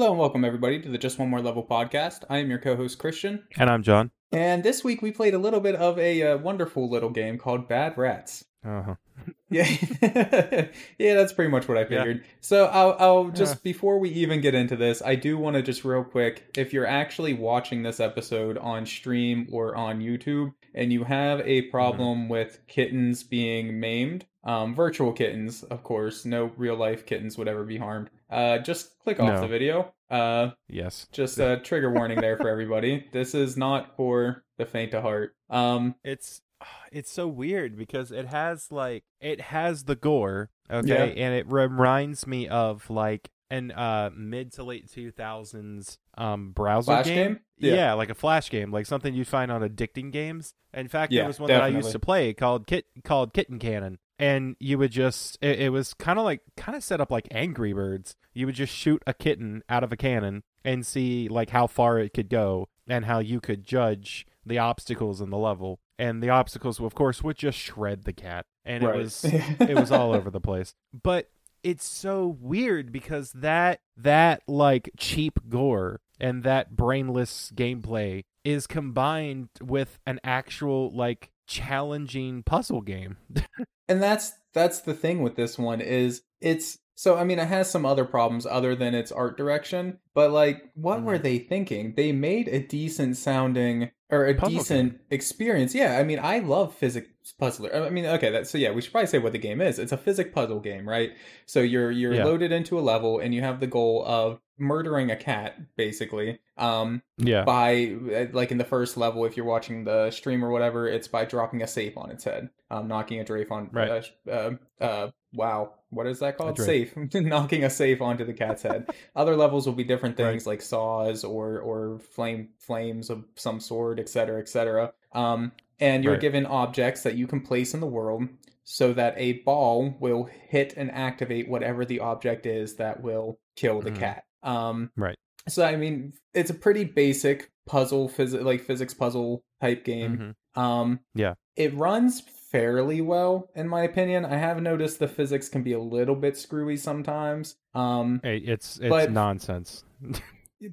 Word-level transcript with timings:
Hello 0.00 0.12
and 0.12 0.18
welcome 0.18 0.46
everybody 0.46 0.80
to 0.80 0.88
the 0.88 0.96
Just 0.96 1.18
One 1.18 1.28
More 1.28 1.42
Level 1.42 1.62
podcast. 1.62 2.24
I 2.30 2.38
am 2.38 2.48
your 2.48 2.58
co-host 2.58 2.98
Christian, 2.98 3.44
And 3.58 3.68
I'm 3.68 3.82
John. 3.82 4.10
and 4.32 4.62
this 4.62 4.82
week 4.82 5.02
we 5.02 5.12
played 5.12 5.34
a 5.34 5.38
little 5.38 5.60
bit 5.60 5.74
of 5.74 5.98
a 5.98 6.22
uh, 6.22 6.38
wonderful 6.38 6.88
little 6.88 7.10
game 7.10 7.36
called 7.36 7.68
Bad 7.68 7.98
Rats. 7.98 8.46
Uh-huh. 8.64 8.94
Yeah, 9.50 9.68
yeah, 10.98 11.14
that's 11.14 11.34
pretty 11.34 11.50
much 11.50 11.68
what 11.68 11.76
I 11.76 11.84
figured. 11.84 12.24
So 12.40 12.66
I'll, 12.66 12.96
I'll 12.98 13.28
just 13.28 13.62
before 13.62 13.98
we 13.98 14.08
even 14.10 14.40
get 14.40 14.54
into 14.54 14.76
this, 14.76 15.02
I 15.04 15.16
do 15.16 15.36
want 15.36 15.56
to 15.56 15.62
just 15.62 15.84
real 15.84 16.04
quick, 16.04 16.48
if 16.56 16.72
you're 16.72 16.86
actually 16.86 17.34
watching 17.34 17.82
this 17.82 18.00
episode 18.00 18.56
on 18.56 18.86
stream 18.86 19.48
or 19.52 19.76
on 19.76 20.00
YouTube, 20.00 20.54
and 20.74 20.92
you 20.92 21.04
have 21.04 21.40
a 21.40 21.62
problem 21.62 22.28
with 22.28 22.60
kittens 22.66 23.22
being 23.22 23.78
maimed, 23.80 24.26
um, 24.44 24.74
virtual 24.74 25.12
kittens, 25.12 25.62
of 25.64 25.82
course, 25.82 26.24
no 26.24 26.52
real 26.56 26.76
life 26.76 27.04
kittens 27.06 27.36
would 27.36 27.48
ever 27.48 27.64
be 27.64 27.76
harmed. 27.78 28.10
Uh, 28.30 28.58
just 28.58 28.98
click 29.00 29.20
off 29.20 29.34
No. 29.34 29.40
the 29.42 29.48
video. 29.48 29.92
Uh, 30.10 30.50
Yes. 30.68 31.06
just 31.12 31.38
a 31.40 31.58
trigger 31.58 31.90
warning 31.92 32.20
there 32.20 32.36
for 32.36 32.48
everybody. 32.48 33.06
This 33.12 33.34
is 33.34 33.56
not 33.56 33.96
for 33.96 34.44
the 34.58 34.66
faint 34.66 34.94
of 34.94 35.02
heart. 35.02 35.34
Um, 35.48 35.94
It's 36.04 36.40
it's 36.92 37.10
so 37.10 37.26
weird 37.28 37.76
because 37.76 38.10
it 38.10 38.26
has 38.26 38.70
like 38.70 39.04
it 39.20 39.40
has 39.40 39.84
the 39.84 39.96
gore, 39.96 40.50
okay, 40.70 41.14
and 41.16 41.34
it 41.34 41.50
reminds 41.50 42.26
me 42.26 42.48
of 42.48 42.88
like 42.90 43.30
an 43.50 43.72
uh 43.72 44.10
mid 44.16 44.52
to 44.52 44.62
late 44.62 44.88
2000s 44.88 45.98
um 46.16 46.52
browser 46.52 46.86
Flash 46.92 47.06
game. 47.06 47.16
game? 47.16 47.40
Yeah. 47.58 47.74
Yeah. 47.74 47.92
like 47.94 48.10
a 48.10 48.14
flash 48.14 48.50
game, 48.50 48.72
like 48.72 48.86
something 48.86 49.14
you'd 49.14 49.28
find 49.28 49.50
on 49.50 49.62
addicting 49.62 50.12
games. 50.12 50.54
In 50.72 50.88
fact, 50.88 51.12
Yeah, 51.12 51.22
there 51.22 51.28
was 51.28 51.40
one 51.40 51.48
that 51.48 51.62
I 51.62 51.68
used 51.68 51.92
to 51.92 51.98
play 51.98 52.32
called 52.32 52.66
Kit 52.66 52.86
called 53.04 53.32
Kitten 53.32 53.58
Cannon. 53.58 53.98
And 54.18 54.56
you 54.60 54.76
would 54.78 54.92
just 54.92 55.38
it, 55.40 55.60
it 55.60 55.68
was 55.70 55.94
kind 55.94 56.18
of 56.18 56.24
like 56.24 56.42
kind 56.56 56.76
of 56.76 56.84
set 56.84 57.00
up 57.00 57.10
like 57.10 57.26
Angry 57.30 57.72
Birds. 57.72 58.16
You 58.32 58.46
would 58.46 58.54
just 58.54 58.74
shoot 58.74 59.02
a 59.06 59.14
kitten 59.14 59.62
out 59.68 59.82
of 59.82 59.92
a 59.92 59.96
cannon 59.96 60.42
and 60.64 60.86
see 60.86 61.28
like 61.28 61.50
how 61.50 61.66
far 61.66 61.98
it 61.98 62.12
could 62.12 62.28
go 62.28 62.68
and 62.86 63.06
how 63.06 63.18
you 63.18 63.40
could 63.40 63.64
judge 63.64 64.26
the 64.44 64.58
obstacles 64.58 65.20
in 65.20 65.30
the 65.30 65.38
level. 65.38 65.80
And 65.98 66.22
the 66.22 66.30
obstacles 66.30 66.80
of 66.80 66.94
course 66.94 67.22
would 67.22 67.36
just 67.36 67.58
shred 67.58 68.04
the 68.04 68.12
cat. 68.12 68.46
And 68.64 68.84
right. 68.84 68.94
it 68.94 68.98
was 68.98 69.24
it 69.24 69.74
was 69.74 69.90
all 69.90 70.12
over 70.12 70.30
the 70.30 70.40
place. 70.40 70.74
But 71.02 71.30
it's 71.62 71.84
so 71.84 72.36
weird 72.40 72.92
because 72.92 73.32
that 73.32 73.80
that 73.96 74.42
like 74.46 74.90
cheap 74.96 75.38
gore 75.48 76.00
and 76.18 76.42
that 76.44 76.76
brainless 76.76 77.52
gameplay 77.54 78.22
is 78.44 78.66
combined 78.66 79.48
with 79.60 79.98
an 80.06 80.20
actual 80.24 80.94
like 80.94 81.30
challenging 81.46 82.42
puzzle 82.42 82.80
game. 82.80 83.16
and 83.88 84.02
that's 84.02 84.32
that's 84.52 84.80
the 84.80 84.94
thing 84.94 85.22
with 85.22 85.36
this 85.36 85.58
one 85.58 85.80
is 85.80 86.22
it's 86.40 86.78
so 87.00 87.16
i 87.16 87.24
mean 87.24 87.38
it 87.38 87.48
has 87.48 87.70
some 87.70 87.86
other 87.86 88.04
problems 88.04 88.44
other 88.46 88.74
than 88.76 88.94
its 88.94 89.10
art 89.10 89.36
direction 89.38 89.96
but 90.14 90.30
like 90.30 90.70
what 90.74 91.00
Mhm. 91.00 91.04
were 91.04 91.18
they 91.18 91.38
thinking 91.38 91.94
they 91.96 92.12
made 92.12 92.46
a 92.48 92.60
decent 92.60 93.16
sounding 93.16 93.90
or 94.10 94.26
a 94.26 94.34
Puzzle 94.34 94.58
decent 94.58 95.00
experience 95.10 95.74
yeah 95.74 95.98
i 95.98 96.02
mean 96.02 96.18
i 96.22 96.40
love 96.40 96.74
physics 96.74 97.08
puzzler 97.38 97.70
i 97.86 97.90
mean 97.90 98.04
okay 98.06 98.30
that 98.30 98.46
so 98.46 98.58
yeah 98.58 98.70
we 98.70 98.82
should 98.82 98.92
probably 98.92 99.06
say 99.06 99.18
what 99.18 99.32
the 99.32 99.38
game 99.38 99.60
is 99.60 99.78
it's 99.78 99.92
a 99.92 99.96
physics 99.96 100.30
puzzle 100.34 100.60
game 100.60 100.86
right 100.88 101.12
so 101.46 101.60
you're 101.60 101.90
you're 101.90 102.14
Yeah. 102.14 102.24
loaded 102.24 102.52
into 102.52 102.78
a 102.78 102.82
level 102.92 103.18
and 103.20 103.34
you 103.34 103.40
have 103.40 103.60
the 103.60 103.66
goal 103.66 104.04
of 104.06 104.40
murdering 104.58 105.10
a 105.10 105.16
cat 105.16 105.56
basically 105.76 106.38
um 106.58 107.00
yeah. 107.16 107.44
by 107.44 107.96
uh, 108.14 108.26
like 108.32 108.50
in 108.50 108.58
the 108.58 108.64
first 108.64 108.96
level 108.98 109.24
if 109.24 109.36
you're 109.36 109.46
watching 109.46 109.84
the 109.84 110.10
stream 110.10 110.44
or 110.44 110.50
whatever 110.50 110.86
it's 110.86 111.08
by 111.08 111.24
dropping 111.24 111.62
a 111.62 111.66
safe 111.66 111.96
on 111.96 112.10
its 112.10 112.24
head 112.24 112.50
um 112.70 112.86
knocking 112.88 113.20
a 113.20 113.24
drape 113.24 113.50
on 113.52 113.70
Right. 113.72 114.04
uh, 114.28 114.30
uh, 114.30 114.50
uh 114.84 115.10
wow 115.32 115.72
what 115.90 116.06
is 116.06 116.18
that 116.20 116.36
called 116.38 116.56
safe 116.58 116.94
knocking 117.14 117.64
a 117.64 117.70
safe 117.70 118.00
onto 118.00 118.24
the 118.24 118.32
cat's 118.32 118.62
head 118.62 118.88
other 119.16 119.36
levels 119.36 119.66
will 119.66 119.72
be 119.74 119.84
different 119.84 120.16
things 120.16 120.46
like 120.46 120.62
saws 120.62 121.24
or 121.24 121.58
or 121.60 121.98
flame 121.98 122.48
flames 122.58 123.10
of 123.10 123.24
some 123.36 123.60
sort 123.60 123.98
etc 123.98 124.40
etc 124.40 124.92
um 125.12 125.52
and 125.80 126.04
you're 126.04 126.12
Right. 126.14 126.20
given 126.20 126.46
objects 126.46 127.02
that 127.02 127.14
you 127.16 127.26
can 127.26 127.40
place 127.40 127.74
in 127.74 127.80
the 127.80 127.86
world 127.86 128.28
so 128.64 128.92
that 128.92 129.14
a 129.16 129.32
ball 129.44 129.96
will 129.98 130.24
hit 130.24 130.74
and 130.76 130.90
activate 130.92 131.48
whatever 131.48 131.84
the 131.84 132.00
object 132.00 132.46
is 132.46 132.76
that 132.76 133.02
will 133.02 133.38
kill 133.56 133.80
the 133.80 133.90
Mhm. 133.90 133.98
cat 133.98 134.24
um 134.42 134.90
Right. 134.96 135.16
so 135.48 135.64
I 135.64 135.76
mean, 135.76 136.12
it's 136.34 136.50
a 136.50 136.54
pretty 136.54 136.84
basic 136.84 137.50
puzzle, 137.66 138.08
phys- 138.08 138.42
like 138.42 138.60
physics 138.60 138.92
puzzle 138.94 139.42
type 139.60 139.84
game. 139.84 140.34
Mhm. 140.56 140.60
Um, 140.60 141.00
Yeah. 141.14 141.34
it 141.56 141.72
runs 141.74 142.20
fairly 142.50 143.00
well, 143.00 143.48
in 143.54 143.68
my 143.68 143.82
opinion. 143.82 144.24
I 144.24 144.36
have 144.36 144.60
noticed 144.60 144.98
the 144.98 145.08
physics 145.08 145.48
can 145.48 145.62
be 145.62 145.72
a 145.72 145.80
little 145.80 146.16
bit 146.16 146.36
screwy 146.36 146.76
sometimes. 146.76 147.56
Um, 147.74 148.20
Hey, 148.22 148.38
It's 148.38 148.78
it's 148.78 148.88
But- 148.88 149.12
nonsense. 149.12 149.84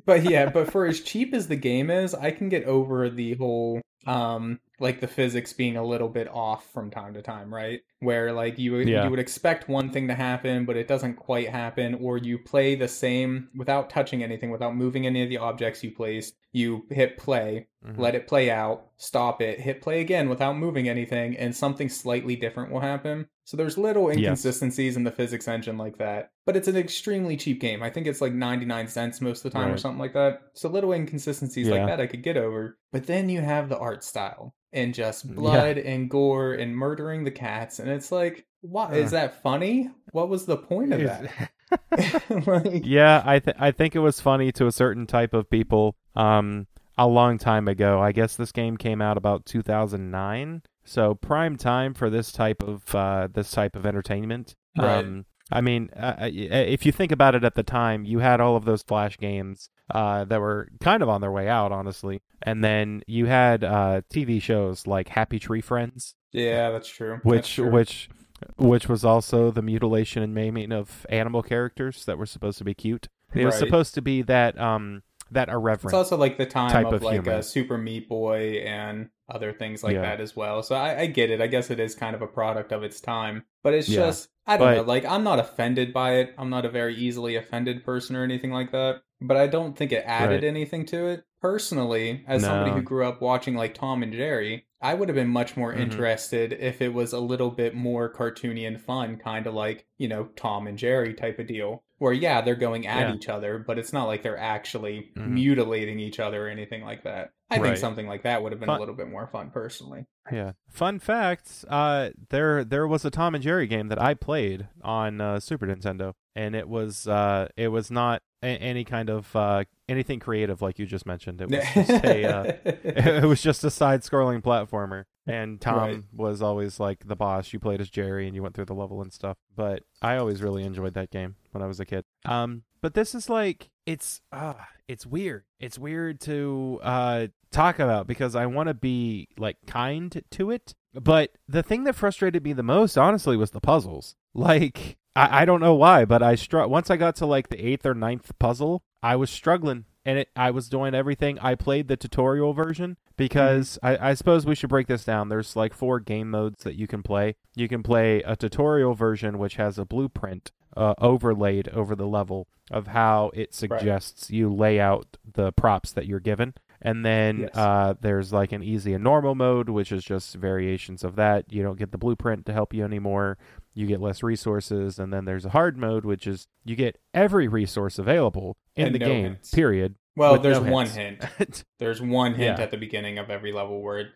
but 0.06 0.24
yeah, 0.24 0.50
but 0.54 0.72
for 0.72 0.86
as 0.86 1.02
cheap 1.02 1.34
as 1.34 1.48
the 1.48 1.56
game 1.56 1.90
is, 1.90 2.14
I 2.14 2.32
can 2.32 2.50
get 2.50 2.66
over 2.66 3.10
the 3.10 3.36
whole 3.36 3.82
um 4.08 4.60
like 4.80 5.00
the 5.00 5.08
physics 5.08 5.54
being 5.54 5.76
a 5.76 5.84
little 5.84 6.08
bit 6.08 6.28
off 6.32 6.72
from 6.72 6.92
time 6.92 7.16
to 7.16 7.22
time, 7.24 7.52
right? 7.54 7.82
Where 8.00 8.32
like 8.32 8.60
you 8.60 8.74
would 8.74 8.88
Yeah. 8.88 9.06
you 9.06 9.10
would 9.10 9.20
expect 9.20 9.68
one 9.68 9.90
thing 9.92 10.08
to 10.08 10.14
happen, 10.14 10.66
but 10.66 10.78
it 10.78 10.88
doesn't 10.88 11.16
quite 11.16 11.50
happen, 11.50 11.96
or 11.96 12.18
you 12.18 12.38
play 12.38 12.76
the 12.76 12.88
same 12.88 13.50
without 13.56 13.90
touching 13.90 14.22
anything, 14.24 14.52
without 14.52 14.76
moving 14.76 15.08
any 15.08 15.24
of 15.24 15.30
the 15.30 15.38
objects 15.40 15.84
you 15.84 15.92
placed. 15.92 16.36
You 16.54 16.86
hit 16.90 17.18
play, 17.18 17.68
Mhm. 17.86 17.98
let 17.98 18.16
it 18.16 18.28
play 18.28 18.50
out, 18.52 18.88
stop 18.98 19.42
it, 19.42 19.60
hit 19.60 19.82
play 19.82 20.02
again 20.02 20.30
without 20.30 20.58
moving 20.58 20.88
anything, 20.88 21.36
and 21.38 21.56
something 21.56 21.90
slightly 21.90 22.36
different 22.36 22.72
will 22.72 22.80
happen. 22.80 23.28
So 23.46 23.58
there's 23.58 23.78
little 23.78 24.08
Yes. 24.10 24.18
inconsistencies 24.18 24.98
in 24.98 25.04
the 25.04 25.12
physics 25.12 25.48
engine 25.48 25.78
like 25.78 25.98
that. 25.98 26.32
But 26.46 26.56
it's 26.58 26.68
an 26.68 26.76
extremely 26.78 27.38
cheap 27.38 27.60
game. 27.62 27.82
I 27.84 27.90
think 27.90 28.06
it's 28.08 28.22
like 28.22 28.34
99 28.34 28.88
cents 28.88 29.22
most 29.22 29.44
of 29.46 29.52
the 29.52 29.58
time 29.58 29.72
or 29.72 29.78
something 29.78 30.00
like 30.00 30.14
that. 30.14 30.42
So 30.54 30.70
little 30.70 30.94
inconsistencies 30.94 31.68
like 31.70 31.86
that 31.88 32.02
I 32.02 32.08
could 32.08 32.24
get 32.24 32.38
over. 32.38 32.78
But 32.92 33.06
then 33.08 33.30
you 33.30 33.42
have 33.42 33.70
the 33.70 33.78
art 33.78 33.97
style 34.04 34.54
and 34.74 34.94
just 34.94 35.26
Yeah. 35.26 35.34
blood 35.34 35.78
and 35.78 36.10
gore 36.10 36.54
and 36.54 36.76
murdering 36.76 37.24
the 37.24 37.32
cats 37.32 37.80
and 37.80 37.90
it's 37.90 38.12
like 38.12 38.46
what 38.62 38.94
is 38.96 39.14
Uh. 39.14 39.18
that 39.18 39.42
funny? 39.44 39.90
What 40.12 40.30
was 40.30 40.46
the 40.46 40.58
point 40.58 40.92
of 40.94 41.02
that? 41.02 41.52
like, 42.48 42.86
yeah, 42.86 43.22
I 43.26 43.40
th- 43.40 43.58
I 43.60 43.72
think 43.72 43.96
it 43.96 44.00
was 44.00 44.20
funny 44.22 44.52
to 44.54 44.68
a 44.68 44.72
certain 44.72 45.06
type 45.06 45.34
of 45.34 45.50
people. 45.50 45.96
Um, 46.16 46.68
a 46.98 47.06
long 47.08 47.38
time 47.38 47.68
ago. 47.68 48.02
I 48.02 48.12
guess 48.12 48.36
this 48.36 48.52
game 48.52 48.76
came 48.76 49.02
out 49.04 49.18
about 49.18 49.46
2009. 49.46 50.64
So 50.84 51.14
prime 51.16 51.56
time 51.58 51.94
for 51.94 52.10
this 52.10 52.32
type 52.32 52.64
of 52.64 52.96
uh, 52.96 53.28
this 53.32 53.52
type 53.52 53.76
of 53.76 53.86
entertainment. 53.86 54.56
Right. 54.78 55.00
Um, 55.06 55.26
I 55.52 55.62
mean, 55.62 55.90
uh, 55.96 56.16
uh, 56.22 56.26
if 56.28 56.86
you 56.86 56.92
think 56.92 57.12
about 57.12 57.36
it, 57.36 57.44
at 57.44 57.56
the 57.56 57.64
time 57.64 58.06
you 58.06 58.20
had 58.20 58.42
all 58.42 58.56
of 58.56 58.66
those 58.66 58.84
flash 58.84 59.18
games 59.18 59.70
uh, 59.90 60.26
that 60.26 60.42
were 60.42 60.70
kind 60.82 61.02
of 61.02 61.10
on 61.10 61.22
their 61.22 61.32
way 61.32 61.48
out, 61.48 61.72
honestly, 61.72 62.22
and 62.42 62.64
then 62.64 63.02
you 63.08 63.28
had 63.28 63.64
uh, 63.64 64.02
TV 64.14 64.42
shows 64.42 64.86
like 64.86 65.10
Happy 65.10 65.40
Tree 65.40 65.62
Friends, 65.62 66.16
yeah, 66.32 66.70
that's 66.72 66.90
true. 66.90 67.16
That's 67.16 67.26
which 67.26 67.56
true. 67.56 67.72
which 67.72 68.10
which 68.58 68.88
was 68.88 69.04
also 69.04 69.50
the 69.50 69.62
mutilation 69.62 70.22
and 70.22 70.34
maiming 70.34 70.72
of 70.72 71.06
animal 71.10 71.42
characters 71.42 72.06
that 72.06 72.18
were 72.18 72.26
supposed 72.26 72.58
to 72.60 72.64
be 72.64 72.74
cute. 72.74 73.08
It 73.34 73.46
was 73.46 73.58
supposed 73.58 73.94
to 73.96 74.02
be 74.02 74.22
that 74.24 74.60
um 74.60 75.04
that 75.32 75.50
irreverent. 75.50 75.86
It's 75.86 75.94
also 75.94 76.18
like 76.18 76.38
the 76.38 76.46
time 76.46 76.86
of, 76.86 76.94
of 76.94 77.04
like 77.04 77.24
humor. 77.24 77.40
a 77.40 77.44
Super 77.44 77.78
Meat 77.78 78.08
Boy 78.10 78.64
and 78.66 79.10
other 79.30 79.52
things 79.54 79.84
like 79.84 79.94
Yeah. 79.96 80.02
that 80.02 80.22
as 80.22 80.36
well. 80.36 80.64
So 80.64 80.76
I, 80.76 81.02
I 81.02 81.06
get 81.08 81.30
it. 81.30 81.42
I 81.42 81.48
guess 81.48 81.70
it 81.70 81.80
is 81.80 81.96
kind 81.96 82.16
of 82.16 82.22
a 82.22 82.28
product 82.28 82.72
of 82.72 82.84
its 82.84 83.02
time, 83.02 83.44
but 83.64 83.74
it's 83.74 83.90
Yeah. 83.90 84.06
just 84.08 84.30
I 84.46 84.56
don't 84.58 84.68
But- 84.68 84.76
know. 84.78 84.82
Like 84.84 85.06
I'm 85.06 85.24
not 85.24 85.40
offended 85.40 85.92
by 85.94 86.16
it. 86.16 86.34
I'm 86.38 86.50
not 86.50 86.64
a 86.66 86.70
very 86.70 86.96
easily 86.96 87.36
offended 87.36 87.84
person 87.84 88.16
or 88.16 88.24
anything 88.24 88.52
like 88.52 88.72
that. 88.72 89.02
But 89.20 89.36
I 89.36 89.48
don't 89.48 89.76
think 89.78 89.92
it 89.92 90.04
added 90.06 90.44
Right. 90.44 90.48
anything 90.48 90.86
to 90.88 91.08
it. 91.08 91.24
Personally, 91.42 92.24
as 92.28 92.44
somebody 92.44 92.72
who 92.72 92.82
grew 92.82 93.06
up 93.06 93.22
watching 93.22 93.56
like 93.56 93.74
Tom 93.74 94.04
and 94.04 94.14
Jerry, 94.14 94.66
I 94.82 94.94
would 94.94 95.10
have 95.10 95.16
been 95.16 95.28
much 95.30 95.58
more 95.58 95.74
Mhm. 95.74 95.80
interested 95.80 96.54
if 96.54 96.82
it 96.82 96.94
was 96.94 97.14
a 97.14 97.20
little 97.20 97.50
bit 97.52 97.74
more 97.74 98.12
cartoony 98.14 98.68
and 98.68 98.80
fun, 98.80 99.18
kind 99.18 99.48
of 99.48 99.54
like 99.54 99.86
you 99.98 100.08
know 100.08 100.26
Tom 100.36 100.68
and 100.68 100.78
Jerry 100.78 101.14
type 101.14 101.40
of 101.40 101.48
deal. 101.48 101.84
Where 102.00 102.14
yeah, 102.14 102.42
they're 102.42 102.56
going 102.56 102.86
at 102.88 103.10
Yeah. 103.10 103.16
each 103.16 103.28
other, 103.28 103.58
but 103.58 103.80
it's 103.80 103.92
not 103.92 104.06
like 104.06 104.22
they're 104.22 104.38
actually 104.38 105.12
Mhm. 105.18 105.30
mutilating 105.30 106.00
each 106.00 106.20
other 106.20 106.46
or 106.46 106.50
anything 106.50 106.84
like 106.84 107.04
that. 107.04 107.32
I 107.50 107.60
think 107.60 107.78
something 107.78 108.08
like 108.08 108.24
that 108.24 108.44
would 108.44 108.52
have 108.52 108.60
been 108.60 108.68
Fun- 108.68 108.76
a 108.78 108.80
little 108.80 108.94
bit 108.96 109.10
more 109.10 109.26
fun 109.28 109.52
personally. 109.52 110.06
Yeah. 110.32 110.52
Fun 110.70 111.00
facts 111.00 111.64
uh, 111.70 112.10
there 112.30 112.64
there 112.66 112.86
was 112.88 113.06
a 113.06 113.10
Tom 113.10 113.34
and 113.36 113.44
Jerry 113.44 113.68
game 113.68 113.88
that 113.88 114.02
I 114.02 114.14
played 114.14 114.68
on 114.84 115.22
uh, 115.22 115.40
Super 115.40 115.66
Nintendo, 115.66 116.14
and 116.38 116.56
it 116.56 116.70
was 116.70 117.08
uh, 117.08 117.48
it 117.58 117.70
was 117.70 117.90
not 117.90 118.22
a- 118.44 118.46
any 118.62 118.84
kind 118.84 119.10
of 119.10 119.36
uh, 119.36 119.64
anything 119.90 120.20
creative 120.20 120.62
like 120.62 120.78
you 120.80 120.86
just 120.86 121.06
mentioned. 121.06 121.42
It 121.42 121.50
was 121.50 121.64
just 121.74 122.04
a 122.06 122.26
uh, 122.26 122.44
it 122.66 123.24
was 123.26 123.42
just 123.42 123.64
a 123.64 123.72
side-scrolling 123.72 124.42
platformer, 124.44 125.06
and 125.26 125.60
Tom 125.60 125.76
Right. 125.78 126.04
was 126.14 126.42
always 126.42 126.80
like 126.80 127.08
the 127.08 127.16
boss. 127.16 127.52
You 127.52 127.60
played 127.60 127.82
as 127.82 127.90
Jerry, 127.90 128.28
and 128.28 128.36
you 128.36 128.44
went 128.44 128.54
through 128.56 128.66
the 128.66 128.76
level 128.76 129.02
and 129.02 129.12
stuff. 129.12 129.38
But 129.56 129.84
I 130.02 130.18
always 130.18 130.42
really 130.44 130.64
enjoyed 130.64 130.94
that 130.94 131.10
game 131.10 131.36
when 131.52 131.64
I 131.64 131.68
was 131.68 131.80
a 131.80 131.86
kid. 131.86 132.06
Um, 132.26 132.64
but 132.82 132.94
this 132.94 133.16
is 133.16 133.30
like 133.30 133.72
it's 133.88 134.22
ah, 134.32 134.68
it's 134.88 135.06
weird. 135.06 135.44
It's 135.60 135.80
weird 135.80 136.20
to 136.22 136.80
uh 136.84 137.28
talk 137.52 137.80
about 137.80 138.06
because 138.06 138.36
I 138.36 138.46
want 138.46 138.68
to 138.68 138.74
be 138.76 139.28
like 139.38 139.58
kind 139.66 140.22
to 140.32 140.52
it. 140.52 140.76
But 140.94 141.32
the 141.48 141.64
thing 141.64 141.84
that 141.86 141.96
frustrated 141.96 142.44
me 142.44 142.54
the 142.54 142.64
most, 142.64 142.98
honestly, 142.98 143.38
was 143.38 143.52
the 143.52 143.60
puzzles. 143.62 144.16
Like 144.34 144.98
I, 145.18 145.42
I 145.42 145.46
don't 145.46 145.60
know 145.62 145.76
why, 145.76 146.06
but 146.06 146.22
I 146.24 146.36
struck 146.36 146.70
once 146.70 146.90
I 146.90 146.98
got 146.98 147.16
to 147.18 147.26
like 147.26 147.50
the 147.50 147.66
eighth 147.66 147.86
or 147.86 147.94
ninth 147.96 148.32
puzzle. 148.40 148.84
I 149.04 149.16
was 149.16 149.30
struggling 149.30 149.86
and 150.06 150.20
it, 150.20 150.30
I 150.36 150.52
was 150.52 150.70
doing 150.70 150.94
everything. 150.96 151.38
I 151.40 151.56
played 151.56 151.88
the 151.88 151.98
tutorial 151.98 152.54
version 152.54 152.98
because 153.18 153.78
Mm-hmm. 153.84 154.04
I, 154.04 154.10
I 154.10 154.14
suppose 154.14 154.46
we 154.46 154.56
should 154.56 154.70
break 154.70 154.88
this 154.88 155.04
down. 155.04 155.30
There's 155.30 155.56
like 155.56 155.74
four 155.74 156.00
game 156.00 156.30
modes 156.32 156.64
that 156.64 156.76
you 156.76 156.88
can 156.88 157.04
play. 157.04 157.36
You 157.56 157.68
can 157.68 157.84
play 157.84 158.22
a 158.24 158.36
tutorial 158.36 158.94
version, 158.94 159.38
which 159.38 159.56
has 159.56 159.78
a 159.78 159.86
blueprint 159.86 160.52
uh, 160.76 160.94
overlaid 161.00 161.68
over 161.70 161.96
the 161.96 162.08
level 162.08 162.48
of 162.70 162.88
how 162.88 163.32
it 163.34 163.54
suggests 163.54 164.30
you 164.30 164.54
lay 164.54 164.80
out 164.80 165.18
the 165.34 165.52
props 165.54 165.92
that 165.94 166.06
you're 166.06 166.20
given. 166.20 166.54
And 166.80 167.04
then 167.04 167.40
Yes. 167.40 167.56
uh, 167.56 167.96
there's 168.00 168.32
like 168.32 168.52
an 168.52 168.62
easy 168.62 168.94
and 168.94 169.04
normal 169.04 169.34
mode, 169.34 169.68
which 169.70 169.92
is 169.92 170.04
just 170.04 170.36
variations 170.36 171.04
of 171.04 171.16
that. 171.16 171.52
You 171.52 171.64
don't 171.64 171.80
get 171.80 171.92
the 171.92 171.98
blueprint 171.98 172.46
to 172.46 172.54
help 172.54 172.72
you 172.74 172.84
anymore. 172.84 173.38
You 173.78 173.86
get 173.86 174.02
less 174.02 174.24
resources. 174.24 174.98
And 175.00 175.14
then 175.14 175.26
there's 175.26 175.46
a 175.46 175.50
hard 175.50 175.78
mode, 175.78 176.04
which 176.04 176.26
is 176.26 176.48
you 176.66 176.76
get 176.76 176.98
every 177.14 177.48
resource 177.48 178.00
available 178.00 178.58
in 178.76 178.88
And 178.88 178.96
the 178.96 179.00
no 179.00 179.06
game, 179.06 179.24
hints. 179.24 179.52
period. 179.52 179.96
Well, 180.16 180.40
there's 180.40 180.60
no 180.60 180.72
one 180.72 180.88
hint. 180.90 181.24
There's 181.78 182.02
one 182.02 182.34
hint 182.34 182.60
at 182.60 182.72
the 182.72 182.78
beginning 182.78 183.20
of 183.20 183.30
every 183.30 183.52
level 183.54 183.84
where 183.84 184.00
it 184.00 184.08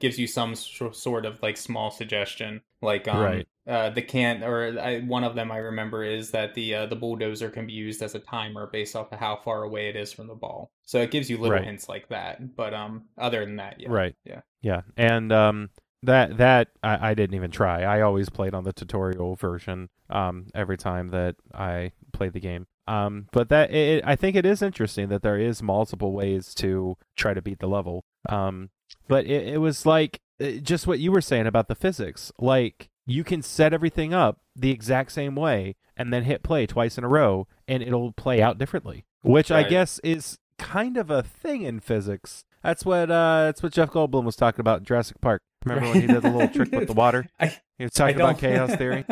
gives 0.00 0.18
you 0.18 0.26
some 0.26 0.54
sort 0.54 1.26
of 1.26 1.42
like 1.42 1.58
small 1.58 1.90
suggestion, 1.90 2.62
like 2.80 3.06
um, 3.06 3.20
Right. 3.20 3.48
uh, 3.68 3.90
the 3.90 4.00
can 4.00 4.42
or 4.42 4.80
I, 4.80 5.00
one 5.00 5.24
of 5.24 5.34
them 5.34 5.52
I 5.52 5.58
remember 5.58 6.04
is 6.04 6.30
that 6.30 6.54
the 6.54 6.74
uh, 6.74 6.86
the 6.86 6.96
bulldozer 6.96 7.50
can 7.50 7.66
be 7.66 7.74
used 7.74 8.02
as 8.02 8.14
a 8.14 8.18
timer 8.18 8.66
based 8.72 8.96
off 8.96 9.12
of 9.12 9.18
how 9.18 9.36
far 9.44 9.62
away 9.62 9.90
it 9.90 9.96
is 9.96 10.10
from 10.10 10.26
the 10.26 10.34
ball. 10.34 10.70
So 10.86 11.02
it 11.02 11.10
gives 11.10 11.28
you 11.28 11.36
little 11.36 11.56
Right. 11.58 11.64
hints 11.66 11.86
like 11.86 12.08
that. 12.08 12.56
But 12.56 12.72
um, 12.72 13.04
other 13.18 13.44
than 13.44 13.56
that, 13.56 13.78
yeah, 13.78 13.88
Right. 13.90 14.14
yeah. 14.24 14.40
Yeah. 14.62 14.80
And 14.96 15.30
um 15.32 15.68
that 16.02 16.36
that 16.38 16.68
I, 16.82 17.10
I 17.10 17.14
didn't 17.14 17.34
even 17.36 17.50
try. 17.50 17.82
I 17.82 18.00
always 18.00 18.28
played 18.28 18.54
on 18.54 18.64
the 18.64 18.72
tutorial 18.72 19.36
version 19.36 19.88
um 20.10 20.46
every 20.54 20.76
time 20.76 21.08
that 21.08 21.36
I 21.54 21.92
played 22.12 22.32
the 22.32 22.40
game. 22.40 22.66
Um 22.86 23.28
but 23.32 23.48
that 23.50 23.72
it, 23.72 24.04
I 24.06 24.16
think 24.16 24.36
it 24.36 24.44
is 24.44 24.62
interesting 24.62 25.08
that 25.08 25.22
there 25.22 25.38
is 25.38 25.62
multiple 25.62 26.12
ways 26.12 26.54
to 26.56 26.96
try 27.16 27.34
to 27.34 27.42
beat 27.42 27.60
the 27.60 27.68
level. 27.68 28.04
Um 28.28 28.70
but 29.08 29.26
it, 29.26 29.46
it 29.54 29.58
was 29.58 29.86
like 29.86 30.20
uh, 30.40 30.52
just 30.62 30.86
what 30.86 30.98
you 30.98 31.12
were 31.12 31.20
saying 31.20 31.46
about 31.46 31.68
the 31.68 31.74
physics. 31.74 32.32
Like 32.38 32.88
you 33.06 33.24
can 33.24 33.42
set 33.42 33.72
everything 33.72 34.12
up 34.14 34.40
the 34.54 34.70
exact 34.70 35.12
same 35.12 35.34
way 35.34 35.76
and 35.96 36.12
then 36.12 36.24
hit 36.24 36.42
play 36.42 36.66
twice 36.66 36.98
in 36.98 37.04
a 37.04 37.08
row 37.08 37.46
and 37.68 37.82
it'll 37.82 38.12
play 38.12 38.42
out 38.42 38.58
differently, 38.58 39.04
which 39.22 39.50
I 39.50 39.62
guess 39.62 39.98
is 40.00 40.38
kind 40.58 40.96
of 40.96 41.10
a 41.10 41.22
thing 41.22 41.62
in 41.62 41.80
physics. 41.80 42.44
That's 42.62 42.84
what 42.84 43.10
uh 43.10 43.44
that's 43.44 43.62
what 43.62 43.72
Jeff 43.72 43.90
Goldblum 43.90 44.24
was 44.24 44.36
talking 44.36 44.60
about 44.60 44.80
in 44.80 44.84
Jurassic 44.84 45.20
Park. 45.20 45.42
Remember 45.64 45.88
when 45.90 46.00
he 46.00 46.06
did 46.06 46.22
the 46.22 46.30
little 46.30 46.48
trick 46.48 46.72
with 46.72 46.88
the 46.88 46.92
water? 46.94 47.26
I, 47.40 47.56
He 47.78 47.84
was 47.84 47.92
talking 47.92 48.16
about 48.16 48.38
chaos 48.38 48.74
theory. 48.76 49.04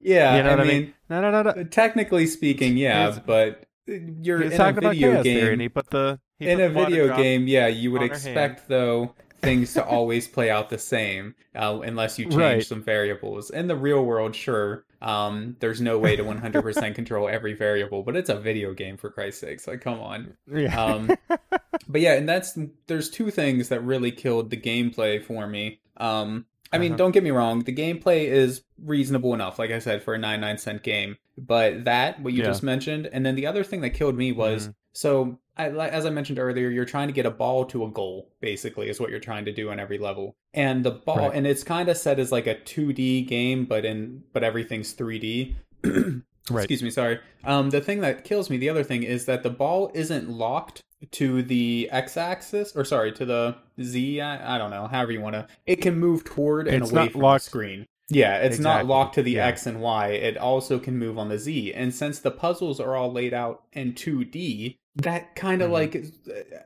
yeah, 0.00 0.36
You 0.36 0.42
know 0.42 0.50
I 0.50 0.54
what 0.56 0.60
I 0.60 0.64
mean, 0.64 0.82
mean? 0.82 0.94
No, 1.10 1.20
no, 1.20 1.30
no, 1.30 1.42
no. 1.42 1.50
Uh, 1.50 1.64
technically 1.70 2.26
speaking, 2.26 2.76
yeah, 2.76 3.06
He's- 3.10 3.20
but 3.24 3.64
you're 3.86 4.38
was 4.38 4.48
in 4.48 4.52
a 4.52 4.56
talking 4.56 4.78
about 4.78 4.90
video 4.94 5.12
chaos 5.12 5.24
game. 5.24 5.38
theory, 5.40 5.52
and 5.54 5.62
he 5.62 5.68
put 5.68 5.90
the 5.90 6.20
he 6.38 6.48
in 6.48 6.60
a 6.60 6.68
video 6.68 7.16
game, 7.16 7.46
yeah, 7.48 7.66
you 7.68 7.90
would 7.92 8.02
expect 8.02 8.68
though 8.68 9.14
things 9.40 9.72
to 9.74 9.84
always 9.84 10.26
play 10.26 10.50
out 10.50 10.68
the 10.70 10.78
same 10.78 11.34
uh, 11.54 11.78
unless 11.84 12.18
you 12.18 12.24
change 12.26 12.36
Right. 12.36 12.66
some 12.66 12.82
variables. 12.82 13.50
In 13.50 13.66
the 13.68 13.76
real 13.76 14.04
world, 14.04 14.34
sure, 14.34 14.84
um, 15.00 15.56
there's 15.60 15.80
no 15.80 15.98
way 15.98 16.16
to 16.16 16.24
100% 16.24 16.94
control 16.94 17.28
every 17.28 17.54
variable, 17.54 18.02
but 18.02 18.16
it's 18.16 18.30
a 18.30 18.38
video 18.38 18.74
game 18.74 18.96
for 18.96 19.10
Christ's 19.10 19.40
sakes. 19.40 19.66
Like, 19.68 19.80
come 19.80 20.00
on. 20.00 20.36
Yeah. 20.52 20.74
Um, 20.82 21.10
but 21.88 22.00
yeah, 22.00 22.14
and 22.14 22.28
that's 22.28 22.58
there's 22.88 23.10
two 23.10 23.30
things 23.30 23.68
that 23.68 23.82
really 23.84 24.10
killed 24.10 24.50
the 24.50 24.56
gameplay 24.56 25.22
for 25.22 25.46
me. 25.46 25.80
Um, 25.96 26.46
I 26.72 26.78
mean, 26.78 26.92
Uh-huh. 26.92 26.98
don't 26.98 27.12
get 27.12 27.22
me 27.22 27.30
wrong, 27.30 27.60
the 27.64 27.74
gameplay 27.74 28.26
is 28.26 28.62
reasonable 28.84 29.32
enough, 29.34 29.58
like 29.58 29.70
I 29.70 29.78
said, 29.78 30.02
for 30.02 30.14
a 30.14 30.18
99 30.18 30.58
cent 30.58 30.82
game. 30.82 31.16
But 31.38 31.84
that, 31.84 32.20
what 32.20 32.32
you 32.34 32.40
Yeah. 32.40 32.48
just 32.48 32.62
mentioned, 32.62 33.08
and 33.12 33.24
then 33.24 33.36
the 33.36 33.46
other 33.46 33.64
thing 33.64 33.80
that 33.82 33.90
killed 33.90 34.16
me 34.16 34.32
was 34.32 34.68
Mhm. 34.68 34.74
so, 34.92 35.38
I, 35.58 35.88
as 35.88 36.06
I 36.06 36.10
mentioned 36.10 36.38
earlier, 36.38 36.68
you're 36.70 36.84
trying 36.84 37.08
to 37.08 37.12
get 37.14 37.26
a 37.26 37.30
ball 37.30 37.64
to 37.66 37.84
a 37.84 37.90
goal, 37.90 38.30
basically, 38.40 38.88
is 38.88 39.00
what 39.00 39.10
you're 39.10 39.18
trying 39.20 39.44
to 39.46 39.52
do 39.52 39.70
on 39.70 39.80
every 39.80 39.98
level. 39.98 40.36
And 40.54 40.84
the 40.84 40.92
ball, 40.92 41.18
Right. 41.18 41.32
and 41.34 41.46
it's 41.46 41.64
kind 41.64 41.88
of 41.88 41.96
set 41.96 42.18
as 42.18 42.30
like 42.32 42.46
a 42.46 42.54
2D 42.54 43.26
game, 43.26 43.64
but 43.64 43.84
in 43.84 44.22
but 44.32 44.44
everything's 44.44 44.94
3D. 44.94 45.54
Right. 46.50 46.62
Excuse 46.64 46.82
me, 46.82 46.88
sorry. 46.88 47.18
Um, 47.44 47.68
the 47.68 47.82
thing 47.82 48.00
that 48.00 48.24
kills 48.24 48.48
me, 48.48 48.56
the 48.56 48.70
other 48.70 48.82
thing, 48.82 49.02
is 49.02 49.26
that 49.26 49.42
the 49.42 49.50
ball 49.50 49.90
isn't 49.92 50.30
locked 50.30 50.80
to 51.10 51.42
the 51.42 51.90
x-axis, 51.92 52.74
or 52.74 52.86
sorry, 52.86 53.12
to 53.12 53.26
the 53.26 53.56
z. 53.82 54.22
I, 54.22 54.54
I 54.54 54.56
don't 54.56 54.70
know, 54.70 54.86
however 54.86 55.12
you 55.12 55.20
want 55.20 55.34
to. 55.34 55.46
It 55.66 55.82
can 55.82 55.98
move 55.98 56.24
toward 56.24 56.66
and 56.66 56.82
It's 56.82 56.90
away 56.90 57.02
not 57.02 57.12
from 57.12 57.20
locked- 57.20 57.44
the 57.44 57.50
screen. 57.50 57.86
Yeah, 58.08 58.38
it's 58.38 58.58
not 58.58 58.86
locked 58.86 59.16
to 59.16 59.22
the 59.22 59.32
Yeah. 59.32 59.46
x 59.46 59.66
and 59.66 59.82
y. 59.82 60.08
It 60.08 60.38
also 60.38 60.78
can 60.78 60.96
move 60.98 61.18
on 61.18 61.28
the 61.28 61.38
z. 61.38 61.74
And 61.74 61.94
since 61.94 62.18
the 62.20 62.30
puzzles 62.30 62.80
are 62.80 62.96
all 62.96 63.12
laid 63.12 63.34
out 63.34 63.64
in 63.74 63.92
2D, 63.92 64.78
that 64.98 65.34
kind 65.36 65.62
of 65.62 65.70
Mhm. 65.70 65.72
like 65.72 66.04